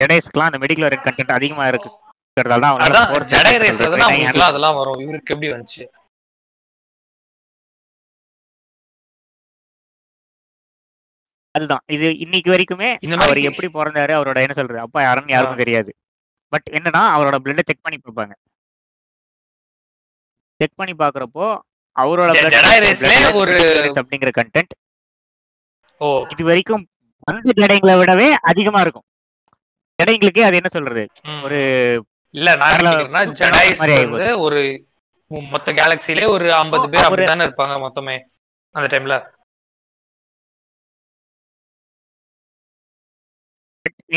[0.00, 3.02] ஜெடைஸ்க்குலாம் அந்த மிடிக்ளோரியன் கண்டென்ட் அதிகமா இருக்கிறதால தான் அவங்களால
[4.48, 5.00] அதெல்லாம் வரும்.
[5.04, 5.84] இவருக்கு எப்படி வந்துச்சு?
[11.56, 11.82] அதுதான்.
[11.86, 15.90] இது இன்னைக்கு வரைக்குமே அவர் எப்படி பிறந்தாரு அவரோட என்ன சொல்றது அப்பா யாருன்னு யாருக்கும் தெரியாது.
[16.52, 18.34] பட் என்னன்னா அவரோட பிளட்டை செக் பண்ணி பார்ப்பாங்க.
[20.60, 21.46] செக் பண்ணி பாக்குறப்போ
[21.96, 22.30] அவரோட
[23.34, 24.74] ஒரு- அப்படிங்கிற கண்டென்ட்
[26.00, 26.24] ஓ.
[26.28, 26.84] இது வரைக்கும்
[27.24, 29.04] அந்த ஜடைங்களை விடவே அதிகமா இருக்கும்.
[29.98, 31.02] ஜடைங்களுக்கே அது என்ன சொல்றது.
[31.42, 31.60] ஒரு
[32.34, 32.84] இல்ல நான்
[34.10, 34.60] வந்து ஒரு
[35.50, 38.16] மொத்த கேலக்சிலே ஒரு ஐம்பது பேர் அப்படிதானே இருப்பாங்க மொத்தமே
[38.74, 39.14] அந்த டைம்ல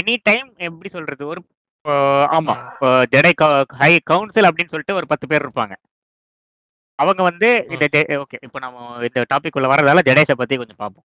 [0.02, 1.24] எனி டைம் எப்படி சொல்றது?
[1.32, 1.42] ஒரு
[2.38, 2.54] ஆமா.
[3.14, 3.32] ஜடை
[3.82, 5.76] ஹை கவுன்சில் அப்படின்னு சொல்லிட்டு ஒரு பத்து பேர் இருப்பாங்க.
[7.00, 7.86] அவங்க வந்து இந்த
[8.24, 8.38] ஓகே.
[8.46, 11.06] இப்போ நம்ம இந்த டாபிக் உள்ள வரதால ஜடேஷை பத்தி கொஞ்சம் பார்ப்போம்.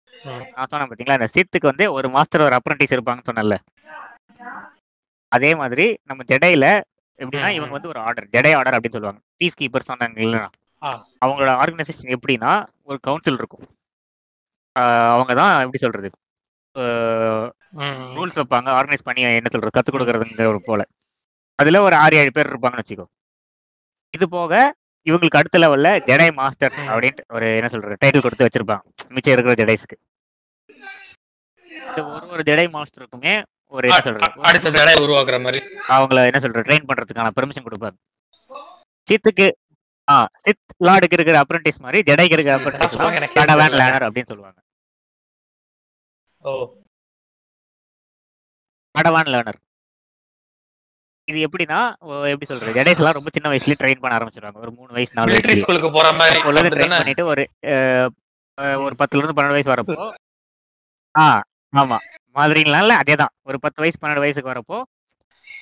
[0.56, 3.56] நான் சொன்னேன் பாத்தீங்களா இந்த சித்துக்கு வந்து ஒரு மாஸ்டர் ஒரு அப்ரண்டிஸ் இருப்பாங்கன்னு சொன்னேன்ல.
[5.32, 6.66] அதே மாதிரி நம்ம ஜடையில
[7.18, 7.74] எப்படின்னா இவங்க.
[7.76, 9.20] வந்து ஒரு ஆர்டர் ஜடை ஆர்டர் அப்படின்னு சொல்லுவாங்க.
[9.38, 10.50] பீஸ் கீப்பர் சொன்னாங்க இல்லைன்னா.
[11.24, 12.52] அவங்களோட ஆர்கனைசேஷன் எப்படின்னா
[12.82, 13.64] ஒரு கவுன்சில் இருக்கும்.
[15.12, 16.08] அவங்க தான் எப்படி சொல்றது.
[18.16, 20.82] ரூல்ஸ் வைப்பாங்க ஆர்கனைஸ் பண்ணி என்ன சொல்றது கத்துக் கொடுக்கறதுங்கிற ஒரு போல.
[21.58, 23.06] அதுல ஒரு ஆறு ஏழு பேர் இருப்பாங்கன்னு வச்சுக்கோ.
[24.14, 24.52] இது போக
[25.06, 26.74] இவங்களுக்கு அடுத்த லெவல்ல ஜெடை மாஸ்டர்.
[26.92, 28.84] அப்படின்ட்டு ஒரு என்ன சொல்றது டைட்டில் கொடுத்து வச்சிருப்பாங்க.
[29.14, 29.96] மிச்சம் இருக்கிற ஜெடைஸ்க்கு
[31.88, 33.34] இந்த ஒரு ஒரு ஜெடை மாஸ்டருக்குமே
[33.72, 35.60] ஒரு என்ன சொல்றது அடுத்த ஜடை உருவாக்குற மாதிரி.
[35.94, 37.96] அவங்கள என்ன சொல்றது ட்ரெயின் பண்றதுக்கான பெர்மிஷன் கொடுப்பாங்க.
[39.08, 39.46] சித்துக்கு
[40.08, 42.98] ஆ சித் லார்டுக்கு இருக்கிற அப்ரண்டிஸ் மாதிரி ஜெடைக்கு இருக்கிற அப்ரண்டிஸ்
[44.08, 44.58] அப்படின்னு சொல்லுவாங்க.
[48.96, 49.58] Padawan learner.
[51.28, 51.78] இது எப்படின்னா
[52.32, 52.74] எப்படி சொல்றது?
[52.76, 54.58] ஜெடைஸ் எல்லாம் ரொம்ப சின்ன வயசுலயே ட்ரெயின் பண்ண ஆரம்பிச்சிருவாங்க.
[54.64, 55.62] ஒரு மூணு வயசு நாலு வயசுலயே.
[55.62, 56.38] ஸ்கூலுக்கு போற மாதிரி
[56.76, 56.98] ட்ரெயின்?
[56.98, 57.44] பண்ணிட்டு ஒரு
[58.84, 59.96] ஒரு பத்துல இருந்து பன்னெண்டு வயசு வரப்போ
[61.14, 61.26] ஆ
[61.72, 61.96] ஆமா.
[62.36, 63.32] மாதிரினால அதேதான்.
[63.42, 64.78] ஒரு பத்து வயசு பன்னெண்டு வயசுக்கு வரப்போ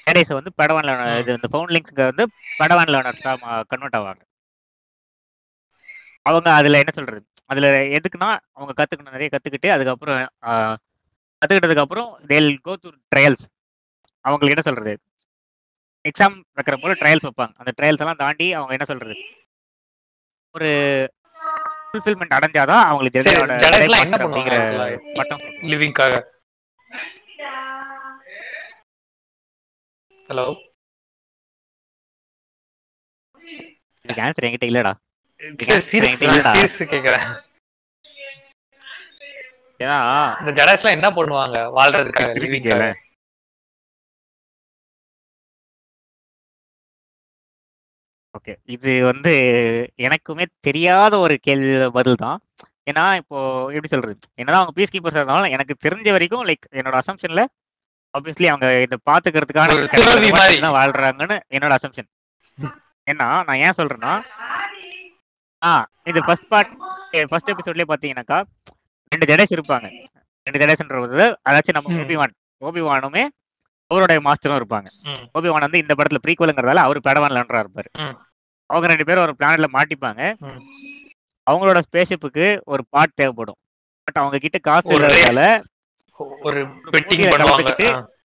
[0.07, 1.19] ஜெடைஸ் வந்து படவான் லேர்னர்.
[1.23, 2.25] இது இந்த ஃபவுண்ட்லிங்ஸ்க்கு வந்து
[2.61, 3.33] படவான் லேர்னர்ஸா
[3.71, 4.23] கன்வெர்ட் ஆவாங்க.
[6.27, 7.21] அவங்க அதுல என்ன சொல்றது?
[7.53, 7.67] அதுல
[7.97, 10.21] எதுக்குன்னா அவங்க கத்துக்கணும் நிறைய கத்துக்கிட்டு அதுக்கப்புறம்
[11.45, 13.45] கத்துக்கிட்டதுக்கு அப்புறம் தேல் கோ த்ரூ ட்ரையல்ஸ்
[14.25, 14.93] அவங்களுக்கு என்ன சொல்றது?
[16.09, 17.55] எக்ஸாம் வைக்கிற போல ட்ரையல்ஸ் வைப்பாங்க.
[17.63, 19.15] அந்த ட்ரையல்ஸ் எல்லாம் தாண்டி அவங்க என்ன சொல்றது?
[20.55, 20.71] ஒரு
[21.91, 23.57] ஃபுல்ஃபில்மெண்ட் அடைஞ்சாதான் அவங்களுக்கு ஜெடையோட
[24.27, 24.57] அப்படிங்கிற?
[25.19, 25.43] பட்டம்.
[25.73, 26.23] லிவிங்காக
[30.29, 30.47] ஹலோ
[34.05, 34.93] இதுக்கு ஆன்சர் என்கிட்ட இல்லடா.
[35.91, 37.27] சீரியஸ் கேக்குறேன்.
[39.81, 39.97] ஏன்னா
[40.41, 41.57] இந்த ஜடாஸ்லாம் என்ன பண்ணுவாங்க?
[41.77, 42.33] வாழ்றதுக்காக.
[48.35, 48.53] ஓகே.
[48.75, 49.33] இது வந்து
[50.07, 52.39] எனக்குமே தெரியாத ஒரு கேள்வி பதில் தான்.
[52.91, 53.37] ஏன்னா இப்போ
[53.75, 54.15] எப்படி சொல்றது?
[54.41, 57.43] என்னதான் அவங்க பீஸ் கீப்பர்ஸ் இருந்தாலும் எனக்கு தெரிஞ்ச வரைக்கும் லைக் என்னோட அசம்ஷன்ல
[58.15, 62.09] ஆப்வியஸ்லி அவங்க இதை பாத்துக்கிறதுக்கான வாழ்றாங்கன்னு என்னோட அசம்ஷன்
[63.07, 64.13] ஏன்னா நான் ஏன் சொல்றேன்னா
[65.63, 65.73] ஆ
[66.11, 66.73] இது ஃபர்ஸ்ட் பார்ட்
[67.31, 68.39] ஃபர்ஸ்ட் எபிசோட்லயே பாத்தீங்கன்னாக்கா
[69.13, 69.87] ரெண்டு ஜடேஸ் இருப்பாங்க
[70.47, 71.97] ரெண்டு ஜடேஸ்ன்றது அதாச்சும் நம்ம.
[72.03, 73.25] ஓபிவான் ஓபிவானுமே
[73.91, 74.89] அவருடைய மாஸ்டரும் இருப்பாங்க.
[75.35, 78.15] ஓபிவான் வந்து இந்த படத்துல ப்ரீக்வலுங்கிறதால அவர் படவான்லன்றா இருப்பாரு ம்.
[78.71, 80.23] அவங்க ரெண்டு பேரும் ஒரு பிளானட்ல மாட்டிப்பாங்க.
[81.47, 83.59] அவங்களோட ஸ்பேஸ்ஷிப்புக்கு ஒரு பார்ட் தேவைப்படும்
[84.09, 85.43] பட் அவங்க கிட்ட காசு இல்லாததால
[86.47, 86.61] ஒரு.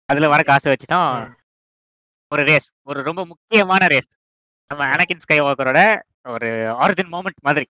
[0.09, 1.31] அதுல வர காசை வச்சு தான் ம்.
[2.33, 4.11] ஒரு ரேஸ் ஒரு ரொம்ப முக்கியமான ரேஸ்
[4.71, 5.81] நம்ம அனகின் ஸ்கை வாக்கரோட
[6.27, 6.49] ஒரு
[6.81, 7.67] ஆரிஜின் மூமெண்ட் மாதிரி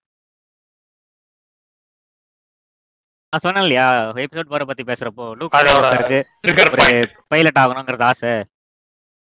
[3.32, 3.84] நான் சொன்னேன் இல்லையா
[4.22, 5.54] எபிசோட் போற பத்தி பேசுறப்போ லூக்.
[7.32, 8.32] பைலட் ஆகணுங்கிறது ஆசை.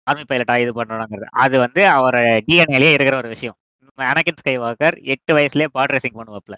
[0.08, 1.28] ஆர்மி பைலட்டா இது பண்ணணுங்கிறது.
[1.44, 2.16] அது வந்து அவர
[2.48, 3.58] டிஎன்ஏலயே இருக்கிற ஒரு விஷயம்.
[4.12, 6.56] அனகின் ஸ்கை வாக்கர் எட்டு வயசுலயே பாட் ரேசிங் பண்ணுவாப்ல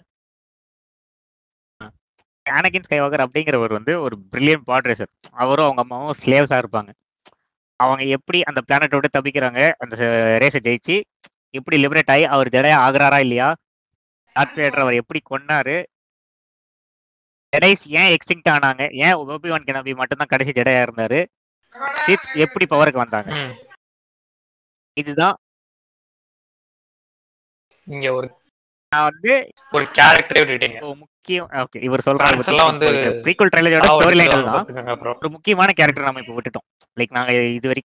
[2.58, 5.10] அனகின் ஸ்கை வாக்கர் அப்படிங்கிறவர் வந்து ஒரு பிரில்லியன் பாட் ரேசர்
[5.42, 6.90] அவரும் அவங்க அம்மாவும் ஸ்லேவ்ஸா இருப்பாங்க.
[7.80, 9.96] அவங்க எப்படி அந்த பிளானட்டை விட்டு தப்பிக்கிறாங்க அந்த
[10.42, 10.96] ரேஸை ஜெயிச்சு
[11.54, 13.48] எப்படி லிபரேட் ஆகி அவர் ஜடையா ஆகுறாரா இல்லையா?
[14.36, 15.76] டார்த் அவர் எப்படி கொன்னாரு?
[17.56, 18.82] ஜெடைஸ் ஏன் எக்ஸ்டிங்ட் ஆனாங்க?
[19.06, 21.20] ஏன் ஓபிவான் கெனபி மட்டும்தான் கடைசி ஜடையா இருந்தாரு?
[22.46, 23.30] எப்படி பவருக்கு வந்தாங்க.
[24.96, 25.36] இதுதான்.
[27.86, 28.28] இங்க ஒரு
[28.92, 29.32] நான் வந்து
[29.76, 30.78] ஒரு கேரக்டரே விட்டுட்டீங்க.
[31.02, 36.22] முக்கியம் ஓகே இவர் எல்லாம் வந்து சொல்றாரு ப்ரீக்வல் ட்ரைலரோட ஸ்டோரி லைன் தான் ஒரு முக்கியமான கேரக்டர் நம்ம
[36.24, 36.66] இப்போ விட்டுட்டோம்.
[37.00, 37.94] லைக் நாங்க இது வரைக்கும்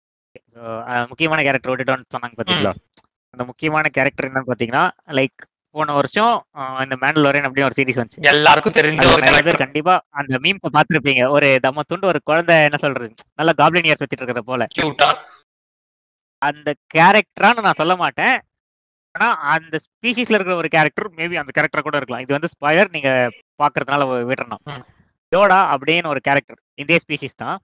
[1.11, 2.73] முக்கியமான கேரக்டர் விட்டுட்டோம்னு சொன்னாங்க பாத்தீங்களா?
[3.33, 4.83] அந்த முக்கியமான கேரக்டர் என்னன்னு பாத்தீங்கன்னா
[5.19, 5.39] லைக்
[5.75, 6.33] போன வருஷம்
[6.83, 8.21] இந்த மேண்டலோரியன் அப்படின்னு ஒரு சீரிஸ் வந்துச்சு.
[8.33, 11.23] எல்லாருக்கும் தெரிஞ்ச கண்டிப்பா அந்த மீம்ஸை பார்த்திருப்பீங்க.
[11.35, 13.07] ஒரு தம்ம துண்டு ஒரு குழந்தை என்ன சொல்றது?
[13.39, 14.67] நல்லா காப்ளின் இயர்ஸ் வச்சிட்டு இருக்கிறத போல.
[16.41, 18.35] அந்த கேரக்டரான்னு நான் சொல்ல மாட்டேன்.
[19.15, 22.23] ஆனா அந்த ஸ்பீஷிஸ்ல இருக்கிற ஒரு கேரக்டர் மேபி அந்த கேரக்டர் கூட இருக்கலாம்.
[22.25, 23.09] இது வந்து ஸ்பயர் நீங்க
[23.61, 24.61] பாக்குறதுனால விட்டுறணும்.
[24.71, 24.83] ம்.
[25.31, 27.57] யோடா அப்படின்னு ஒரு கேரக்டர் இதே ஸ்பீஷிஸ் தான்.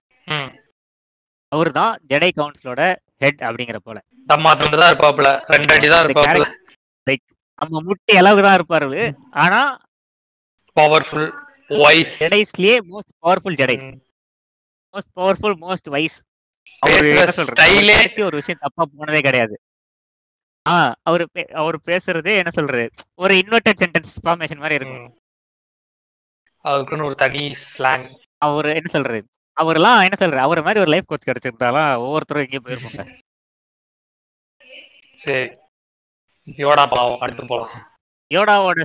[1.51, 2.81] அவர் தான் ஜெடை கவுன்சிலோட
[3.23, 3.97] ஹெட் அப்படிங்கிற போல.
[4.29, 6.45] தம்மா துண்டு தான் இருப்பாப்ல ரெண்டு அடி தான் இருப்பாப்ல
[7.55, 8.83] நம்ம முட்டை அளவுக்கு தான் இருப்பாரு.
[8.83, 9.15] அவரு.
[9.31, 9.77] ஆனா
[10.79, 11.33] powerful
[11.67, 13.99] wise ஜெடைஸ்லயே most powerful Jedi.
[14.91, 16.21] Most powerful most wise
[18.19, 19.59] ஒரு விஷயம் தப்பா போனதே கிடையாது.
[20.69, 22.89] ஆ அவரு பே- அவர் பேசுறதே என்ன சொல்றது?
[23.15, 25.19] ஒரு இன்வெர்டட் சென்டென்ஸ் ஃபார்மேஷன் மாதிரி இருக்கும்.
[26.57, 29.25] அதுக்குன்னு ஒரு தனி ஸ்லாங் அவர் என்ன சொல்றது?
[29.53, 33.19] அவரெல்லாம் என்ன சொல்றது அவர் மாதிரி ஒரு லைஃப் கோச் கிடைச்சிருந்தாலும் ஒவ்வொருத்தரும் எங்கேயும் போயிருப்பாங்க.
[35.13, 35.63] சரி.
[36.47, 37.71] யோடா பாவம் அடுத்து போலாம்.
[38.31, 38.83] யோடாவோட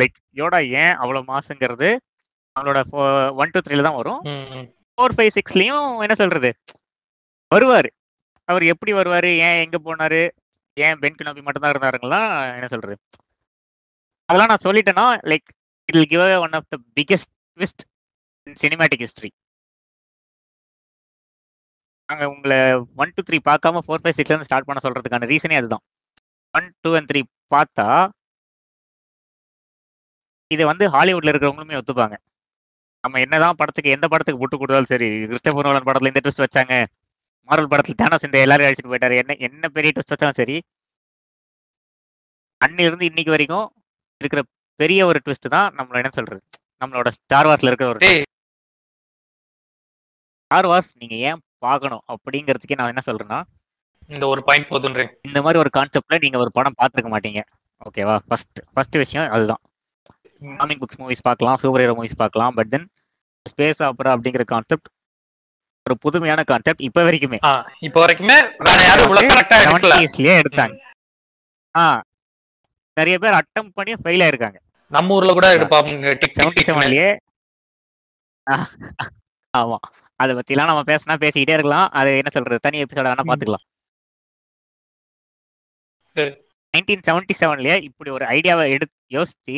[0.00, 1.88] லைக் யோடா ஏன் அவ்வளவு மாசுங்கிறது
[2.56, 2.80] அவங்களோட
[3.42, 4.20] ஒன் டூ த்ரீல தான் வரும்.
[4.98, 6.50] ஃபோர் ஃபைவ் சிக்ஸ்லயும் என்ன சொல்றது?
[7.50, 7.90] வருவாரு.
[8.48, 9.30] அவர் எப்படி வருவாரு?
[9.46, 10.22] ஏன் எங்க போனாரு?
[10.76, 12.20] ஏன் பென் கினோபி மட்டும் தான் இருந்தாருங்களா?
[12.58, 12.96] என்ன சொல்றது?
[14.28, 15.48] அதெல்லாம் நான் சொல்லிட்டேன்னா like
[15.88, 17.82] it give one of the biggest twist
[18.46, 19.30] in cinematic history
[22.08, 22.58] நாங்க உங்களை
[23.02, 25.84] ஒன் டூ த்ரீ பார்க்காம ஃபோர் ஃபைவ் சிக்ஸ்ல இருந்து ஸ்டார்ட் பண்ண சொல்றதுக்கான ரீசனே அதுதான்.
[26.54, 27.20] ஒன் டூ அண்ட் த்ரீ
[27.52, 27.86] பார்த்தா
[30.50, 32.16] இதை வந்து ஹாலிவுட்ல இருக்கிறவங்களுமே ஒத்துப்பாங்க.
[33.04, 36.74] நம்ம என்னதான் படத்துக்கு எந்த படத்துக்கு புட்டு கொடுத்தாலும் சரி கிறிஸ்டபர் நோலன் படத்துல இந்த ட்விஸ்ட் வச்சாங்க
[37.48, 40.56] மார்வல் படத்துல தேனோஸ் இந்த எல்லாரும் அடிச்சுட்டு போயிட்டாரு என்ன என்ன பெரிய ட்விஸ்ட் வச்சாலும் சரி
[42.60, 43.66] அன்னில இருந்து இன்னைக்கு வரைக்கும்
[44.20, 44.40] இருக்கிற
[44.80, 46.40] பெரிய ஒரு ட்விஸ்ட் தான் நம்மள என்ன சொல்றது?
[46.82, 48.24] நம்மளோட ஸ்டார் வார்ஸ்ல இருக்கிற ஒரு டேய்
[50.42, 53.40] ஸ்டார் வார்ஸ் நீங்க ஏன் பார்க்கணும் அப்படிங்கிறதுக்கே நான் என்ன சொல்றேன்னா
[54.14, 55.12] இந்த ஒரு பாயிண்ட் போதுன்றீங்க.
[55.28, 57.40] இந்த மாதிரி ஒரு கான்செப்ட்ல நீங்க ஒரு படம் பார்த்துருக்க மாட்டீங்க.
[57.86, 59.62] ஓகேவா ஃபர்ஸ்ட் ஃபர்ஸ்ட் விஷயம் அதுதான்.
[60.58, 62.86] காமிக் புக்ஸ் மூவிஸ் பார்க்கலாம் சூப்பர் ஹீரோ மூவிஸ் பார்க்கலாம் பட் தென்
[63.50, 64.88] ஸ்பேஸ் ஆப்பரா அப்படிங்கிற கான்செப்ட்
[65.86, 67.38] ஒரு புதுமையான கான்செப்ட் இப்ப வரைக்குமே.
[67.86, 68.36] இப்போ வரைக்குமே
[68.66, 69.14] வேற யாரும்
[69.66, 70.76] செவன்டிஸ்லயே எடுத்தாங்க.
[71.74, 71.84] ஆ
[72.96, 74.58] நிறைய பேர் அட்டம் பண்ணி ஃபெயில் ஆயிருக்காங்க.
[74.96, 77.08] நம்ம ஊர்ல கூட எடுப்பாங்க செவன்டி செவன்லயே
[79.54, 79.78] ஆமா.
[80.20, 81.88] அதை பத்திலாம் நம்ம பேசினா பேசிக்கிட்டே இருக்கலாம்.
[81.98, 82.64] அது என்ன சொல்றது?
[82.66, 83.24] தனி எபிசோட வேணா.
[83.30, 83.64] பாத்துக்கலாம்.
[86.74, 89.56] நைன்டீன் செவன்டி செவன்லயே இப்படி ஒரு ஐடியாவை எடுத்து யோசிச்சு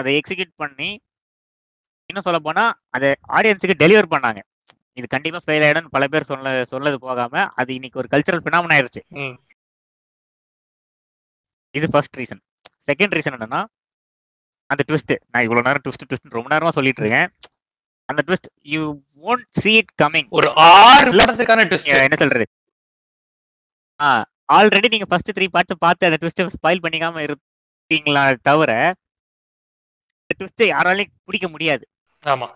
[0.00, 0.90] அதை எக்ஸிக்யூட் பண்ணி
[2.10, 2.64] இன்னும் சொல்ல போனா
[2.96, 4.40] அதை ஆடியன்ஸுக்கு டெலிவர் பண்ணாங்க.
[4.98, 9.02] இது கண்டிப்பா ஃபெயில் ஆயிடும்னு பல பேர் சொல்ல சொன்னது போகாம அது இன்னைக்கு ஒரு கல்ச்சரல் பினாமன் ஆயிருச்சு.
[11.78, 12.40] இது ஃபர்ஸ்ட் ரீசன்
[12.88, 13.60] செகண்ட் ரீசன் என்னன்னா
[14.72, 17.28] அந்த ட்விஸ்ட் நான் இவ்வளவு நேரம் ட்விஸ்ட் ட்விஸ்ட் ரொம்ப நேரமா சொல்லிட்டு இருக்கேன்.
[18.08, 18.82] அந்த twist you
[19.24, 21.10] won't see it coming ஒரு ஆறு
[22.06, 22.46] என்ன சொல்றது?
[24.00, 24.10] ஆ
[24.48, 28.70] ஆல்ரெடி நீங்க ஃபர்ஸ்ட் த்ரீ பார்ட்ஸ் பார்த்து அந்த ட்விஸ்ட் ஸ்பாயில் பண்ணிக்காம இருக்கீங்களா தவிர
[30.30, 31.84] ட்விஸ்ட் யாராலையும் பிடிக்க முடியாது.
[32.24, 32.48] ஆமா.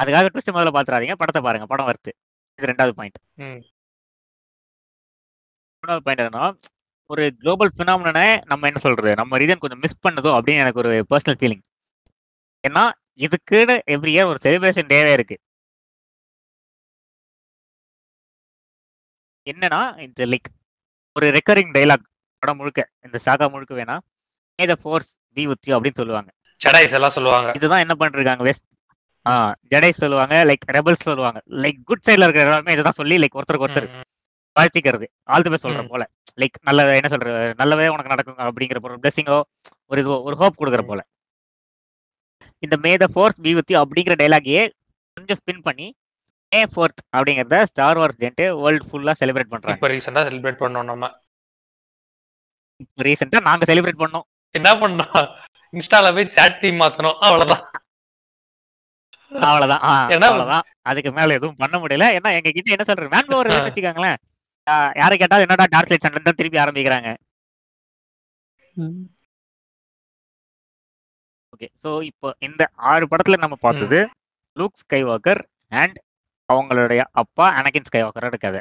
[0.00, 1.14] அதுக்காக ட்விஸ்ட் முதல்ல பாத்துறாதீங்க.
[1.14, 1.66] படத்தை பாருங்க.
[1.66, 2.12] படம் வருது
[2.58, 3.58] இது ரெண்டாவது பாயிண்ட் ம்.
[5.82, 6.44] மூணாவது பாயிண்ட் என்னன்னா
[7.10, 9.12] ஒரு குளோபல் ஃபினாமினனை நம்ம என்ன சொல்றது?
[9.14, 11.64] நம்ம ரீஜன் கொஞ்சம் மிஸ் பண்ணதோ அப்படின்னு எனக்கு ஒரு பர்சனல் ஃபீலிங்
[12.64, 12.84] ஏன்னா
[13.20, 15.36] இதுக்குன்னு எவ்ரி இயர் ஒரு செலிப்ரேஷன் டேவே இருக்கு.
[19.50, 20.48] என்னன்னா இந்த லைக்
[21.16, 22.04] ஒரு ரெக்கரிங் டைலாக்
[22.42, 23.96] படம் முழுக்க இந்த சாகா முழுக்க வேணா
[24.58, 26.30] may the force be with அப்படின்னு சொல்லுவாங்க
[26.60, 28.66] ஜடைஸ் எல்லாம் சொல்லுவாங்க இதுதான் என்ன பண்ணிருக்காங்க வெஸ்ட்
[29.26, 29.32] ஆ
[29.72, 33.88] ஜடை சொல்லுவாங்க லைக் ரெபல்ஸ் சொல்லுவாங்க லைக் குட் சைடுல இருக்கிற எல்லாருமே இதுதான் சொல்லி லைக் ஒருத்தருக்கு ஒருத்தர்
[33.88, 34.06] ம், ம்.
[34.56, 35.80] வாழ்த்திக்கிறது ஆல்துவே சொல்ற.
[35.90, 36.02] போல
[36.38, 39.38] லைக் நல்ல என்ன சொல்றது நல்லதே உனக்கு நடக்கும் அப்படிங்கிற ஒரு பிளெஸிங்கோ
[39.90, 40.82] ஒரு இதுவோ ஒரு ஹோப் கொடுக்குற.
[40.84, 41.00] போல
[42.62, 44.62] இந்த may the force be with அப்படிங்கிற டைலாகையே
[45.16, 45.86] கொஞ்சம் ஸ்பின் பண்ணி
[46.52, 49.76] மே ஃபோர்த் அப்படிங்கிறத ஸ்டார் வார்ஸ் டேட்டு வேர்ல்டு ஃபுல்லா செலிப்ரேட் பண்றாங்க.
[49.76, 51.08] இப்ப ரீசெண்டா செலிப்ரேட் பண்ணோம் நம்ம.
[52.84, 54.26] இப்போ ரீசெண்டா நாங்க செலிப்ரேட் பண்ணோம்.
[54.54, 55.26] என்ன பண்ணோம்
[55.74, 57.62] இன்ஸ்டால போய் சாட் தீம் மாத்தணும் அவ்வளவுதான்.
[59.32, 59.82] அவ்வளவுதான்.
[60.28, 60.66] அவ்வளவுதான்.
[60.90, 62.06] அதுக்கு மேல எதுவும் பண்ண முடியல.
[62.18, 63.12] ஏன்னா எங்க கிட்ட என்ன சொல்றது?
[63.14, 64.18] Man power வச்சுக்காங்களேன்.
[65.00, 67.10] யாரை கேட்டாலும் என்னடா டார்க் லைட் சண்டை தான் திருப்பி ஆரம்பிக்கிறாங்க.
[71.52, 73.98] ஓகே சோ இப்போ இந்த ஆறு படத்துல நம்ம பார்த்தது
[74.56, 75.40] லூக் ஸ்கைவாக்கர்
[75.72, 75.96] அண்ட்
[76.50, 78.60] அவங்களுடைய அப்பா அனகின் ஸ்கைவாக்கரோட கதை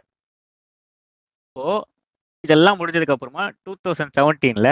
[1.56, 1.66] ஸோ
[2.44, 4.70] இதெல்லாம் முடிஞ்சதுக்கு அப்புறமா டூ தௌசண்ட் செவன்டீன்ல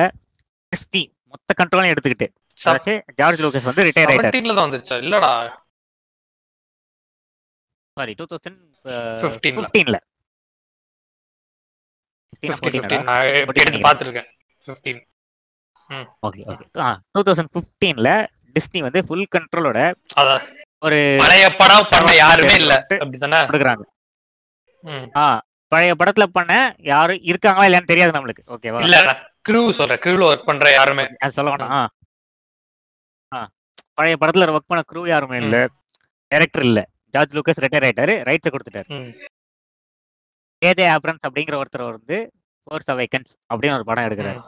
[0.74, 1.01] டிஸ்னி
[1.32, 2.28] மொத்த கண்ட்ரோலையும் எடுத்துக்கிட்டு
[3.18, 4.61] ஜார்ஜ் லூகஸ் வந்து ரிட்டையர் ஆயிட்டார்.
[4.61, 5.32] வந்துச்சா இல்லடா.
[7.97, 8.59] சாரி டூ தௌசண்ட்
[9.22, 9.97] 15 ல.
[17.53, 18.09] ஃபிஃப்டீன்ல
[18.55, 19.80] டிஸ்னி வந்து ஃபுல் கண்ட்ரோலோட
[20.84, 22.73] ஒரு பழைய படம் பண்ண யாருமே இல்ல.
[23.03, 23.84] அப்படிதானே கொடுக்குறாங்க.
[25.21, 25.25] ஆ
[25.71, 26.51] பழைய படத்துல பண்ண
[26.91, 28.43] யாரும் இருக்காங்களா இல்லையான்னு தெரியாது நம்மளுக்கு.
[28.55, 28.97] ஓகேவா இல்ல
[29.47, 31.05] கிரூ சொல்றேன் கிரூல ஒர்க் பண்ற யாருமே
[31.38, 31.89] சொல்ல வேணாம்.
[33.97, 35.57] பழைய படத்துல ஒர்க் பண்ண க்ரூ யாருமே இல்ல.
[36.32, 36.80] டைரக்டர் இல்ல.
[37.13, 38.13] ஜார்ஜ் லூக்கஸ் ரிட்டையர் ஆயிட்டாரு.
[38.30, 38.88] ரைட்ஸ் கொடுத்துட்டாரு.
[40.61, 42.17] ஏஜே ஆப்ரன்ஸ் அப்படிங்கிற ஒருத்தர் வந்து
[42.67, 44.39] ஃபோர்ஸ் அவைக்கன்ஸ் அப்படின்னு ஒரு படம் எடுக்கிறாரு.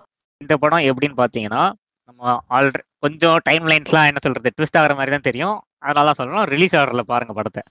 [0.41, 1.63] இந்த படம் எப்படின்னு பாத்தீங்கன்னா
[2.09, 2.21] நம்ம
[2.57, 5.57] ஆல்ரெடி கொஞ்சம் டைம் லைன்ஸ்லாம் என்ன சொல்றது ட்விஸ்ட் ஆகிற மாதிரி தான் தெரியும்.
[5.83, 7.61] அதனால தான் சொல்லணும் ரிலீஸ் ஆர்டர்ல பாருங்க படத்தை.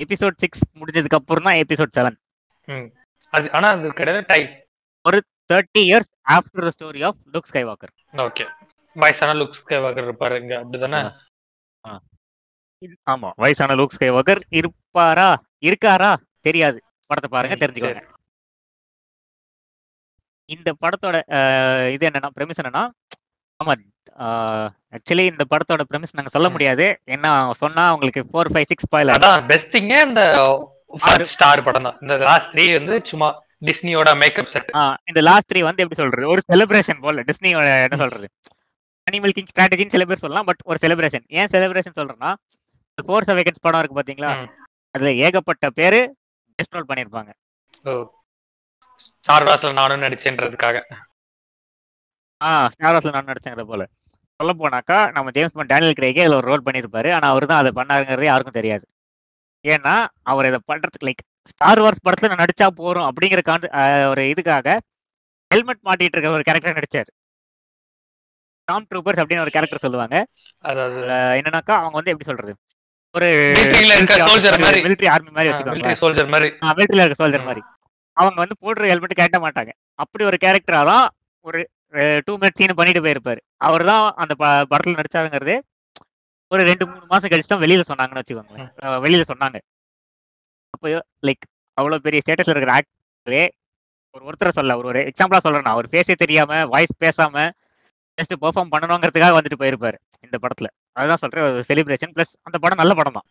[0.00, 2.16] எபிசோட் சிக்ஸ் முடிஞ்சதுக்கு அப்புறம் தான் எபிசோட் செவன்.
[3.32, 4.52] அது ஆனா அது கிடையாது type
[5.50, 7.92] thirty years after the story of Luke Skywalker
[8.26, 8.44] okay
[8.96, 11.00] வயசான லுக்ஸ் கேவாக்கர் இருப்பாரு இங்க அப்படிதானே?
[13.12, 15.28] ஆமா வயசான லூக் ஸ்கை வாக்கர் இருப்பாரா
[15.68, 16.10] இருக்காரா
[16.46, 16.78] தெரியாது.
[17.10, 18.02] படத்தை பாருங்க தெரிஞ்சுக்கோங்க.
[20.48, 21.16] இந்த படத்தோட
[21.94, 22.84] இது என்னன்னா பிரமிஸ் என்னன்னா
[23.60, 23.74] ஆமா
[24.96, 26.48] ஆக்சுவலி இந்த படத்தோட பிரமிஸ் நாங்க சொல்ல.
[26.54, 26.86] முடியாது.
[27.14, 27.28] என்ன
[27.62, 30.22] சொன்னா உங்களுக்கு ஃபோர் ஃபைவ் சிக்ஸ் பாயில் அதான் பெஸ்ட் திங்கே இந்த
[31.34, 31.96] ஸ்டார் படம் தான்.
[32.04, 33.28] இந்த லாஸ்ட் த்ரீ வந்து சும்மா
[33.68, 34.70] டிஸ்னியோட மேக்கப் செட்
[35.10, 36.26] இந்த லாஸ்ட் த்ரீ வந்து எப்படி சொல்றது?
[36.32, 38.26] ஒரு செலிப்ரேஷன் போல டிஸ்னியோட என்ன சொல்றது?
[39.06, 42.32] அனிமல் கிங் ஸ்ட்ராட்டஜின்னு சில பேர் சொல்லலாம் பட் ஒரு செலிப்ரேஷன் ஏன் செலிப்ரேஷன் சொல்றேன்னா
[42.98, 44.32] ஃபோர்ஸ் அவேகன்ஸ் படம் இருக்கு பாத்தீங்களா.
[44.94, 46.00] அதுல ஏகப்பட்ட பேரு
[46.58, 47.30] எக்ஸ்ட்ரோல் பண்ணிருப்பாங்க.
[49.02, 50.78] ஸ்டார் வாஸ்ல நானும் நடிச்சேன்றதுக்காக.
[52.40, 53.82] ஆ ஸ்டார் வார்ஸ்ல நான் நடிச்சேங்கிற போல.
[54.40, 57.70] சொல்ல போனாக்கா நம்ம ஜேம்ஸ் பாண்ட் டேனியல் கிரேக்கே இதுல ஒரு ரோல் பண்ணிருப்பாரு ஆனா அவர் தான் அதை
[57.78, 58.84] பண்ணாருங்கிறது யாருக்கும் தெரியாது.
[59.64, 59.94] ஏன்னா
[60.30, 63.68] அவர் இதை பண்றதுக்கு லைக் ஸ்டார் வார்ஸ் படத்துல நான் நடிச்சா போறோம் அப்படிங்கிற கான்
[64.12, 64.76] ஒரு இதுக்காக
[65.50, 67.10] ஹெல்மெட் மாட்டிட்டு இருக்க ஒரு கேரக்டர் நடிச்சாரு.
[68.68, 70.16] டாம் ட்ரூப்பர்ஸ் அப்படின்னு ஒரு கேரக்டர் சொல்லுவாங்க.
[71.38, 72.52] என்னன்னாக்கா அவங்க வந்து எப்படி சொல்றது?
[73.14, 73.28] ஒரு.
[74.84, 75.50] மிலிட்டரி ஆர்மி மாதிரி.
[75.50, 76.30] வச்சுக்கோங்க மிலிட்டரி சோல்ஜர்
[77.46, 77.62] மாதிரி.
[78.16, 79.70] அவங்க வந்து போடுற ஹெல்மெட் கேட்ட மாட்டாங்க.
[79.98, 81.06] அப்படி ஒரு கேரக்டரா தான்
[81.44, 81.60] ஒரு
[82.26, 83.40] டூ மினிட் சீன் பண்ணிட்டு போயிருப்பாரு.
[83.60, 85.54] அவர் தான் அந்த ப- படத்துல நடிச்சாருங்கிறது
[86.50, 88.70] ஒரு ரெண்டு மூணு மாசம் கழிச்சு தான் வெளியில சொன்னாங்கன்னு வச்சுக்கோங்களேன்.
[89.04, 89.58] வெளியில சொன்னாங்க.
[90.74, 90.88] அப்போ
[91.22, 91.44] லைக்
[91.78, 93.44] அவ்வளோ பெரிய ஸ்டேட்டஸ்ல இருக்கிற ஆக்டரே
[94.14, 97.36] ஒரு ஒருத்தரை சொல்ல ஒரு ஒரு எக்ஸாம்பிளா சொல்றேன் ஒரு ஃபேஸே தெரியாம வாய்ஸ் பேசாம
[98.18, 99.96] ஜஸ்ட் பெர்ஃபார்ம் பண்ணணுங்கிறதுக்காக வந்துட்டு போயிருப்பாரு
[100.26, 100.68] இந்த படத்துல.
[100.96, 103.26] அதுதான் சொல்றேன் ஒரு செலிப்ரேஷன் ப்ளஸ் அந்த படம் நல்ல படம் தான்.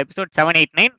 [0.00, 0.94] எபிசோட் செவன் எயிட் நைன்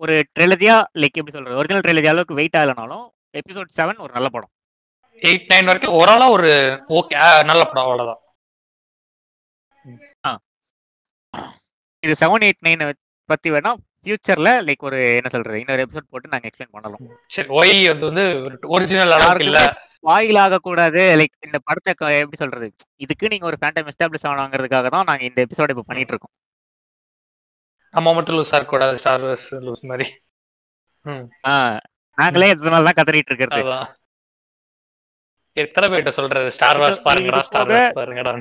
[0.00, 3.04] ஒரு ட்ரெலஜியா லைக் எப்படி சொல்றது ஒரிஜினல் ட்ரெலஜி அளவுக்கு வெயிட் ஆகலனாலும்
[3.40, 4.52] எபிசோட் செவன் ஒரு நல்ல படம்.
[5.22, 6.50] எயிட் நைன் வரைக்கும் ஓரளவு ஒரு
[6.98, 7.16] ஓகே
[7.50, 8.20] நல்ல படம் அவ்வளவுதான்.
[12.02, 12.84] இது செவன் எயிட் நைன்
[13.28, 13.70] பத்தி வேணா
[14.04, 17.02] ஃபியூச்சர்ல லைக் ஒரு என்ன சொல்றது இன்னொரு எபிசோட் போட்டு நாங்க எக்ஸ்பிளைன் பண்ணலாம்.
[17.34, 18.24] சரி ஒய் அது வந்து
[18.76, 19.60] ஒரிஜினல் அளவுக்கு இல்ல.
[20.08, 21.90] வாயிலாக கூடாது லைக் இந்த படத்தை
[22.22, 22.66] எப்படி சொல்றது
[23.04, 26.34] இதுக்கு நீங்க ஒரு ஃபேண்டம் எஸ்டாப்ளிஷ் ஆகணுங்கிறதுக்காக தான் நாங்க இந்த எபிசோட இப்ப பண்ணிட்டு இருக்கோம்.
[27.94, 30.06] நம்ம மட்டும் லூஸ் இருக்கக்கூடாது ஸ்டார் வார்ஸ் லூஸ் மாதிரி.
[31.06, 31.24] ம்.
[32.18, 33.62] நாங்களே இதனால தான் கதறிட்டு இருக்கிறது.
[35.56, 36.48] எத்தனை பேர்கிட்ட சொல்றது?
[36.56, 38.32] ஸ்டார் வார்ஸ் பாருங்கடா ஸ்டார் வார்ஸ் பாருங்கடா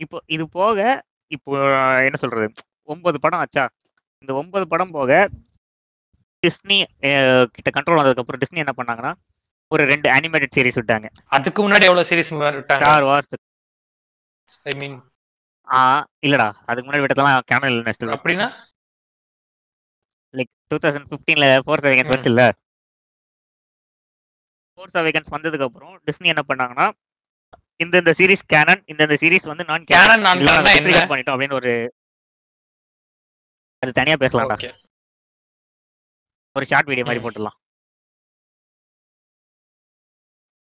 [0.00, 0.78] இப்போ இது போக
[1.30, 1.52] இப்போ
[2.06, 2.46] என்ன சொல்றது?
[2.92, 3.64] ஒன்பது படம் ஆச்சா?
[4.22, 5.10] இந்த ஒன்பது படம் போக
[6.42, 6.76] டிஸ்னி
[7.56, 9.12] கிட்ட கண்ட்ரோல் வந்ததுக்கு அப்புறம் டிஸ்னி என்ன பண்ணாங்கன்னா
[9.70, 11.06] ஒரு ரெண்டு அனிமேட்டட் சீரிஸ் விட்டாங்க.
[11.36, 12.82] அதுக்கு முன்னாடி எவ்வளவு சீரிஸ் விட்டாங்க?
[12.82, 13.34] ஸ்டார் வார்ஸ்
[14.70, 14.96] ஐ மீன்
[15.68, 15.80] ஆ
[16.22, 16.48] இல்லடா.
[16.66, 18.46] அதுக்கு முன்னாடி விட்டதெல்லாம் கேனல் நெக்ஸ்ட் அப்படின்னா?
[20.34, 22.14] லைக் டூ தௌசண்ட் ஃபிஃப்டீன்ல ஃபோர்ஸ் வேகன்ஸ் ம்.
[22.14, 22.44] வச்சுல்ல
[24.78, 26.86] ஃபோர்ஸ் வேகன்ஸ் வந்ததுக்கு அப்புறம் டிஸ்னி என்ன பண்ணாங்கன்னா
[27.80, 30.20] இந்த இந்த சீரிஸ் கேனன் இந்த இந்த சீரிஸ் வந்து நான் non-canon
[30.72, 31.06] என்ன?
[31.10, 31.72] பண்ணிட்டோம் அப்படின்னு ஒரு
[33.82, 34.56] அது தனியா பேசலாம்டா.
[36.56, 37.22] ஒரு ஷார்ட் வீடியோ மாதிரி.
[37.24, 37.56] போட்டுடலாம்.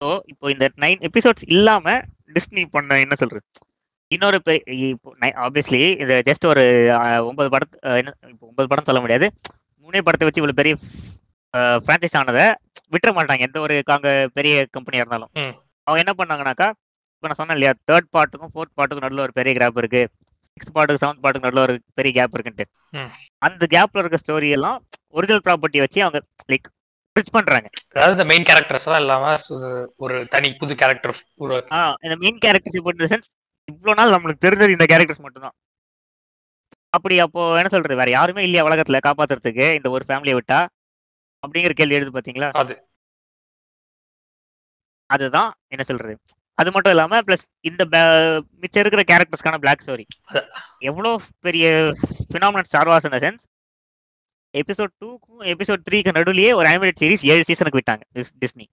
[0.01, 1.85] ஸோ இப்போ இந்த நைன் எபிசோட்ஸ் இல்லாம
[2.35, 3.45] டிஸ்னி பண்ண என்ன சொல்றது?
[4.15, 4.53] இன்னொரு இப்போ
[5.45, 6.63] ஆப்வியஸ்லி இது ஜஸ்ட் ஒரு
[7.29, 9.27] ஒன்பது படத்து என்ன இப்போ ஒன்பது படம் சொல்ல முடியாது.
[9.83, 10.73] மூணே படத்தை வச்சு இவ்வளவு பெரிய
[11.85, 12.45] ஃப்ரான்ச்சைஸ் ஆனதை
[12.93, 13.43] விட்டுற மாட்டாங்க.
[13.47, 15.31] எந்த ஒரு அங்க பெரிய கம்பெனியா இருந்தாலும்.
[15.87, 16.67] அவங்க என்ன பண்ணாங்கனாக்கா
[17.13, 20.01] இப்போ நான் சொன்னேன் இல்லையா தேர்ட் பார்ட்டுக்கும் ஃபோர்த் பார்ட்டுக்கும் நடுவில் ஒரு பெரிய கேப் இருக்கு.
[20.49, 22.65] சிக்ஸ்த் பார்ட்டுக்கு செவன்த் பார்ட்டுக்கு நடுவில் ஒரு பெரிய கேப் இருக்குன்ட்டு.
[23.47, 24.77] அந்த கேப்ல இருக்க ஸ்டோரி எல்லாம்
[25.17, 26.19] ஒரிஜினல் ப்ராப்பர்ட்டி வச்சு அவங்க
[26.51, 26.69] லைக்
[27.15, 27.67] ரிச் பண்றாங்க.
[27.95, 29.35] அதாவது இந்த மெயின் கேரக்டர்ஸ் எல்லாம் இல்லாம
[30.05, 31.15] ஒரு தனி புது கேரக்டர்
[32.07, 33.29] இந்த மெயின் கேரக்டர்ஸ் இப்போ சென்ஸ்
[33.69, 35.51] இவ்வளோ நாள் நம்மளுக்கு தெரிஞ்சது இந்த கேரக்டர்ஸ் மட்டும்தான்.
[36.89, 37.95] அப்படி அப்போ என்ன சொல்றது?
[37.95, 39.75] வேற யாருமே இல்லையா உலகத்துல காப்பாத்துறதுக்கு?
[39.75, 40.67] இந்த ஒரு ஃபேமிலியை விட்டா?
[41.43, 42.49] அப்படிங்கிற கேள்வி எழுது பாத்தீங்களா?
[42.51, 42.87] அது.
[45.05, 46.19] அதுதான் என்ன சொல்றது?
[46.53, 47.85] அது மட்டும் இல்லாம பிளஸ் இந்த
[48.51, 50.03] மிச்சம் இருக்கிற கேரக்டர்ஸ்க்கான பிளாக் ஸ்டோரி.
[50.79, 51.93] எவ்வளோ பெரிய
[52.33, 53.43] ஃபினாமினல் ஸ்டார் வாஸ் இந்த சென்ஸ்
[54.57, 58.65] எபிசோட் டூக்கும் எபிசோட் த்ரீக்கு நடுவுலயே ஒரு அனிமேட் சீரிஸ் ஏழு சீசனுக்கு விட்டாங்க டிஸ்- Disney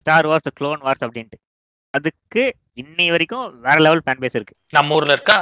[0.00, 1.49] Star Wars Clone Wars அப்படின்ட்டு.
[1.96, 2.42] அதுக்கு
[2.82, 4.54] இன்னி வரைக்கும் வேற லெவல் ஃபேன் பேஸ் இருக்கு.
[4.76, 5.38] நம்ம ஊர்ல இருக்கா?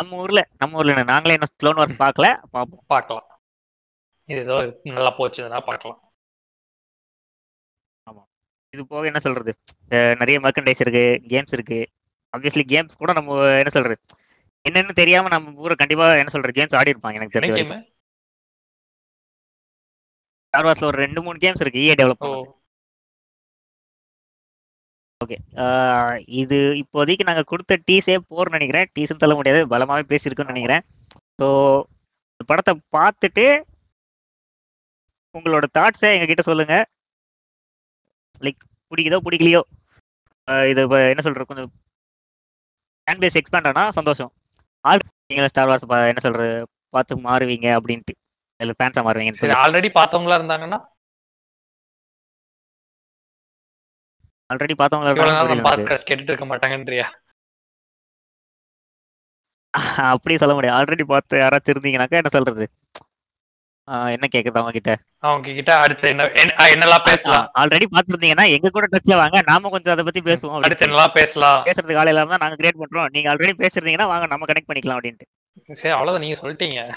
[0.00, 2.82] நம்ம ஊர்ல நம்ம ஊர்ல நாங்களே என்ன க்ளோன் வார்ஸ் பார்க்கல பார்ப்போம்.
[2.94, 3.26] பார்க்கலாம்.
[4.28, 4.56] இது ஏதோ
[4.96, 6.00] நல்லா போச்சுன்னா பார்க்கலாம்.
[8.74, 9.52] இது போக என்ன சொல்றது?
[10.20, 11.78] நிறைய மர்க்கண்டைஸ் இருக்கு கேம்ஸ் இருக்கு.
[12.32, 13.96] ஆப்வியஸ்லி கேம்ஸ் கூட நம்ம என்ன சொல்றது?
[14.64, 16.56] என்னன்னு தெரியாம நம்ம ஊரை கண்டிப்பா என்ன சொல்றது?
[16.58, 17.58] கேம்ஸ் ஆடி இருப்பாங்க எனக்கு தெரிஞ்ச
[20.48, 22.26] ஸ்டார் வார்ஸ்ல ஒரு ரெண்டு மூணு கேம்ஸ் இருக்கு இஏ டெவலப்
[25.22, 28.86] ஓ பண்ணது இது இப்போதைக்கு நாங்க கொடுத்த டீஸே போர்னு நினைக்கிறேன்.
[28.96, 29.60] டீஸ்னு சொல்ல முடியாது.
[29.72, 30.82] பலமாவே பேசியிருக்கோம்னு நினைக்கிறேன்.
[31.38, 31.46] ஸோ
[32.34, 33.46] இந்த படத்தை பார்த்துட்டு
[35.34, 36.76] உங்களோட தாட்ஸை எங்ககிட்ட சொல்லுங்க.
[38.46, 38.60] லைக்
[38.92, 39.62] பிடிக்குதோ பிடிக்கலையோ.
[40.70, 41.48] இது இப்ப என்ன சொல்றது?
[41.50, 41.72] கொஞ்சம்
[43.06, 44.30] ஃபேன் பேஸ் எக்ஸ்பேண்ட் ஆனா சந்தோஷம்.
[44.84, 46.48] ஆல் நீங்களும் ஸ்டார் வார்ஸ் என்ன சொல்றது?
[46.96, 48.14] பார்த்து மாறுவீங்க அப்படின்ட்டு.
[48.60, 49.04] அதில் ஃபேன்ஸாக
[49.40, 50.80] சொல்லி ஆல்ரெடி பார்த்தவங்களா இருந்தாங்கன்னா
[54.54, 55.62] ஆல்ரெடி.
[55.62, 57.04] பாட்காஸ்ட் கேட்டுட்டு இருக்க மாட்டாங்கன்றியா?
[60.10, 60.82] அப்படி சொல்ல முடியாது.
[60.82, 62.70] ஆல்ரெடி பார்த்து யாராச்சும் இருந்தீங்கன்னாக்கா என்ன சொல்றது?
[63.90, 67.50] என்ன கேக்குது அவங்க கிட்ட அவங்க கிட்ட அடுத்து என்ன என்ன- ஆ, என்னெல்லாம் பேசலாம்?
[67.58, 69.42] ஆல்ரெடி பார்த்துருந்தீங்கன்னா எங்க கூட டச்ல வாங்க.
[69.46, 70.86] நாம கொஞ்சம் அதை பத்தி பேசுவோம் அடுத்து.
[70.86, 71.64] என்னெல்லாம் பேசலாம்?
[71.64, 73.08] பேசுறதுக்கு ஆள் இல்லாம நாங்க கிரியேட் பண்றோம்.
[73.08, 75.72] நீங்க ஆல்ரெடி பேசுறீங்கன்னா வாங்க நம்ம கனெக்ட் பண்ணிக்கலாம் அப்படின்ட்டு.
[75.72, 76.28] சரி அவ்வளவுதான்.
[76.28, 76.94] நீங்க சொல்லிட்டீங்க.